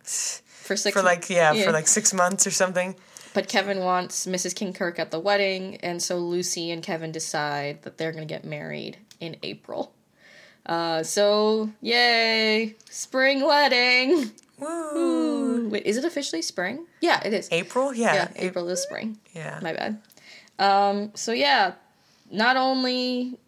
for 0.02 0.76
six 0.76 0.94
for 0.96 1.02
like 1.02 1.30
yeah, 1.30 1.52
yeah. 1.52 1.64
for 1.64 1.72
like 1.72 1.86
six 1.86 2.12
months 2.12 2.46
or 2.46 2.50
something. 2.50 2.96
But 3.34 3.48
Kevin 3.48 3.80
wants 3.80 4.26
Mrs. 4.26 4.54
Kinkirk 4.54 4.98
at 4.98 5.10
the 5.10 5.18
wedding, 5.18 5.76
and 5.76 6.02
so 6.02 6.18
Lucy 6.18 6.70
and 6.70 6.82
Kevin 6.82 7.12
decide 7.12 7.82
that 7.82 7.96
they're 7.96 8.12
gonna 8.12 8.26
get 8.26 8.44
married 8.44 8.98
in 9.20 9.36
April. 9.42 9.94
Uh, 10.66 11.02
so 11.02 11.70
yay, 11.80 12.74
spring 12.90 13.44
wedding. 13.44 14.32
Woo. 14.58 15.31
Wait, 15.72 15.86
is 15.86 15.96
it 15.96 16.04
officially 16.04 16.42
spring? 16.42 16.84
Yeah, 17.00 17.22
it 17.24 17.32
is. 17.32 17.48
April? 17.50 17.94
Yeah. 17.94 18.12
Yeah, 18.14 18.28
April 18.36 18.68
is 18.68 18.82
spring. 18.82 19.16
Yeah. 19.32 19.58
My 19.62 19.72
bad. 19.72 20.02
Um, 20.58 21.12
so 21.14 21.32
yeah, 21.32 21.72
not 22.30 22.58
only 22.58 23.38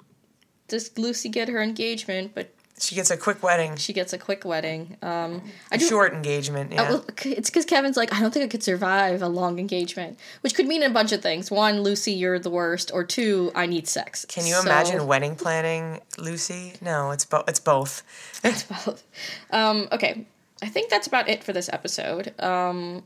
does 0.69 0.97
Lucy 0.97 1.29
get 1.29 1.51
her 1.51 1.61
engagement, 1.61 2.33
but 2.35 2.49
she 2.79 2.95
gets 2.95 3.11
a 3.11 3.19
quick 3.19 3.43
wedding. 3.43 3.77
She 3.77 3.93
gets 3.93 4.15
a 4.15 4.19
quick 4.19 4.47
wedding. 4.47 4.97
Um, 5.03 5.43
a 5.71 5.77
do, 5.77 5.87
short 5.87 6.15
engagement. 6.15 6.73
Yeah. 6.73 6.95
Uh, 6.95 7.03
it's 7.27 7.51
because 7.51 7.67
Kevin's 7.67 7.99
like, 7.99 8.11
I 8.13 8.21
don't 8.21 8.33
think 8.33 8.47
I 8.47 8.49
could 8.49 8.63
survive 8.63 9.21
a 9.21 9.29
long 9.29 9.59
engagement, 9.59 10.19
which 10.41 10.55
could 10.55 10.67
mean 10.67 10.83
a 10.83 10.89
bunch 10.89 11.13
of 11.13 11.21
things. 11.21 11.51
One, 11.51 11.83
Lucy, 11.83 12.13
you're 12.13 12.39
the 12.39 12.49
worst, 12.49 12.91
or 12.95 13.05
two, 13.05 13.53
I 13.55 13.67
need 13.67 13.87
sex. 13.87 14.25
Can 14.25 14.47
you 14.47 14.55
so, 14.55 14.63
imagine 14.63 15.07
wedding 15.07 15.37
planning, 15.37 16.01
Lucy? 16.19 16.73
No, 16.81 17.11
it's 17.11 17.27
both. 17.27 17.45
It's 17.49 17.61
both. 17.61 18.03
it's 18.43 18.63
both. 18.63 19.05
Um, 19.51 19.89
okay, 19.93 20.27
I 20.63 20.69
think 20.69 20.91
that's 20.91 21.07
about 21.07 21.29
it 21.29 21.45
for 21.45 21.53
this 21.53 21.69
episode. 21.73 22.39
Um, 22.41 23.03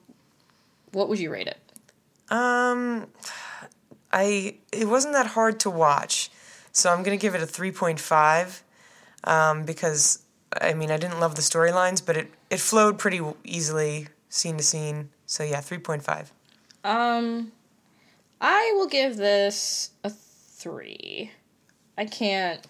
what 0.93 1.09
would 1.09 1.19
you 1.19 1.31
rate 1.31 1.47
it? 1.47 1.59
Um, 2.31 3.07
I 4.13 4.57
it 4.73 4.87
wasn't 4.89 5.15
that 5.15 5.27
hard 5.27 5.61
to 5.61 5.71
watch, 5.71 6.31
so 6.73 6.93
I'm 6.93 7.03
gonna 7.03 7.17
give 7.17 7.35
it 7.35 7.43
a 7.43 7.47
three 7.47 7.73
point 7.73 8.01
five 8.01 8.63
um, 9.25 9.65
because 9.65 10.23
I 10.61 10.75
mean 10.75 10.91
I 10.91 10.97
didn't 10.97 11.21
love 11.21 11.35
the 11.35 11.43
storylines, 11.43 12.05
but 12.05 12.17
it 12.17 12.31
it 12.51 12.61
flowed 12.61 12.99
pretty 12.99 13.21
easily 13.45 14.09
scene 14.29 14.57
to 14.57 14.63
scene. 14.63 15.11
So 15.27 15.43
yeah, 15.43 15.61
three 15.61 15.79
point 15.79 16.03
five. 16.03 16.33
Um, 16.85 17.53
I 18.41 18.73
will 18.77 18.89
give 18.89 19.17
this 19.17 19.91
a 20.05 20.11
three. 20.11 21.33
I 21.97 22.05
can't. 22.05 22.67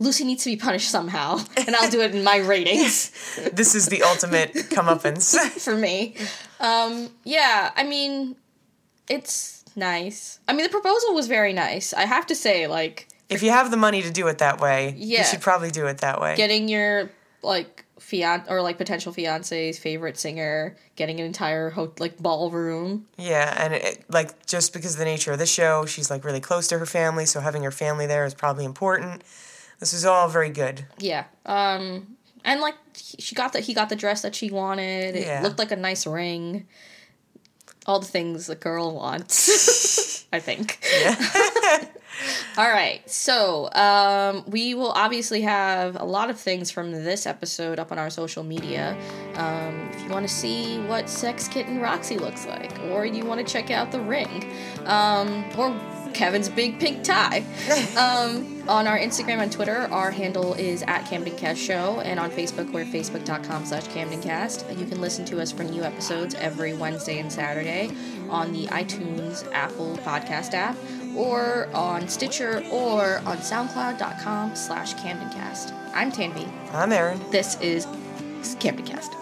Lucy 0.00 0.24
needs 0.24 0.42
to 0.44 0.50
be 0.50 0.56
punished 0.56 0.90
somehow, 0.90 1.38
and 1.56 1.76
I'll 1.76 1.90
do 1.90 2.00
it 2.00 2.14
in 2.14 2.24
my 2.24 2.38
ratings. 2.38 3.10
this 3.52 3.74
is 3.74 3.86
the 3.86 4.02
ultimate 4.02 4.54
comeuppance 4.54 5.38
for 5.64 5.76
me. 5.76 6.16
Um, 6.58 7.10
yeah, 7.22 7.70
I 7.76 7.84
mean, 7.84 8.34
it's 9.08 9.64
nice. 9.76 10.40
I 10.48 10.54
mean, 10.54 10.64
the 10.64 10.70
proposal 10.70 11.14
was 11.14 11.28
very 11.28 11.52
nice. 11.52 11.92
I 11.92 12.06
have 12.06 12.26
to 12.26 12.34
say, 12.34 12.66
like, 12.66 13.08
if 13.28 13.42
you 13.42 13.50
have 13.50 13.70
the 13.70 13.76
money 13.76 14.02
to 14.02 14.10
do 14.10 14.26
it 14.26 14.38
that 14.38 14.60
way, 14.60 14.94
yeah. 14.96 15.18
you 15.18 15.24
should 15.24 15.42
probably 15.42 15.70
do 15.70 15.86
it 15.86 15.98
that 15.98 16.20
way. 16.20 16.34
Getting 16.34 16.68
your 16.68 17.10
like 17.42 17.84
fian 17.98 18.42
or 18.48 18.60
like 18.60 18.76
potential 18.76 19.12
fiance's 19.12 19.78
favorite 19.78 20.18
singer 20.18 20.76
getting 20.96 21.20
an 21.20 21.26
entire 21.26 21.70
ho- 21.70 21.92
like 21.98 22.18
ballroom. 22.18 23.06
Yeah, 23.16 23.54
and 23.62 23.74
it, 23.74 24.04
like 24.08 24.46
just 24.46 24.72
because 24.72 24.94
of 24.94 24.98
the 24.98 25.04
nature 25.04 25.32
of 25.32 25.38
the 25.38 25.46
show, 25.46 25.86
she's 25.86 26.10
like 26.10 26.24
really 26.24 26.40
close 26.40 26.68
to 26.68 26.78
her 26.78 26.86
family, 26.86 27.26
so 27.26 27.40
having 27.40 27.62
her 27.62 27.70
family 27.70 28.06
there 28.06 28.24
is 28.24 28.34
probably 28.34 28.64
important. 28.64 29.22
This 29.80 29.92
is 29.92 30.04
all 30.04 30.28
very 30.28 30.50
good. 30.50 30.84
Yeah. 30.98 31.24
Um 31.44 32.16
and 32.44 32.60
like 32.60 32.74
she 32.94 33.34
got 33.34 33.52
the 33.52 33.60
he 33.60 33.74
got 33.74 33.88
the 33.88 33.96
dress 33.96 34.22
that 34.22 34.34
she 34.34 34.50
wanted. 34.50 35.16
It 35.16 35.26
Yeah. 35.26 35.42
looked 35.42 35.58
like 35.58 35.72
a 35.72 35.76
nice 35.76 36.06
ring. 36.06 36.66
All 37.86 37.98
the 37.98 38.06
things 38.06 38.48
a 38.48 38.54
girl 38.54 38.94
wants. 38.94 40.26
I 40.32 40.38
think. 40.38 40.78
Yeah. 41.02 41.84
All 42.58 42.68
right. 42.68 43.08
So, 43.10 43.72
um, 43.72 44.44
we 44.46 44.74
will 44.74 44.90
obviously 44.92 45.40
have 45.42 45.96
a 45.98 46.04
lot 46.04 46.28
of 46.30 46.38
things 46.38 46.70
from 46.70 46.92
this 46.92 47.26
episode 47.26 47.78
up 47.78 47.90
on 47.90 47.98
our 47.98 48.10
social 48.10 48.44
media. 48.44 48.96
Um, 49.34 49.88
if 49.94 50.02
you 50.04 50.10
want 50.10 50.28
to 50.28 50.32
see 50.32 50.78
what 50.82 51.08
Sex 51.08 51.48
Kitten 51.48 51.80
Roxy 51.80 52.18
looks 52.18 52.46
like, 52.46 52.78
or 52.90 53.06
you 53.06 53.24
want 53.24 53.44
to 53.44 53.50
check 53.50 53.70
out 53.70 53.90
the 53.90 54.00
ring, 54.00 54.44
um, 54.84 55.44
or 55.56 55.74
Kevin's 56.12 56.48
big 56.48 56.78
pink 56.78 57.02
tie. 57.02 57.42
on 58.70 58.86
our 58.86 58.96
Instagram 58.96 59.42
and 59.42 59.50
Twitter, 59.50 59.88
our 59.90 60.12
handle 60.12 60.54
is 60.54 60.82
at 60.84 61.04
CamdenCast 61.04 61.56
Show, 61.56 62.00
and 62.00 62.20
on 62.20 62.30
Facebook, 62.30 62.72
we're 62.72 62.84
facebook.com 62.84 63.66
slash 63.66 63.86
CamdenCast. 63.88 64.68
And 64.68 64.78
you 64.78 64.86
can 64.86 65.00
listen 65.00 65.24
to 65.26 65.40
us 65.40 65.50
for 65.50 65.64
new 65.64 65.82
episodes 65.82 66.36
every 66.36 66.72
Wednesday 66.72 67.18
and 67.18 67.32
Saturday 67.32 67.90
on 68.28 68.52
the 68.52 68.66
iTunes 68.68 69.50
Apple 69.52 69.96
Podcast 69.98 70.54
app, 70.54 70.76
or 71.16 71.68
on 71.74 72.08
Stitcher, 72.08 72.64
or 72.70 73.18
on 73.26 73.38
SoundCloud.com 73.38 74.54
slash 74.54 74.94
CamdenCast. 74.94 75.74
I'm 75.92 76.12
Tanvi. 76.12 76.48
I'm 76.72 76.92
Aaron. 76.92 77.20
This 77.30 77.60
is 77.60 77.86
CamdenCast. 77.86 79.19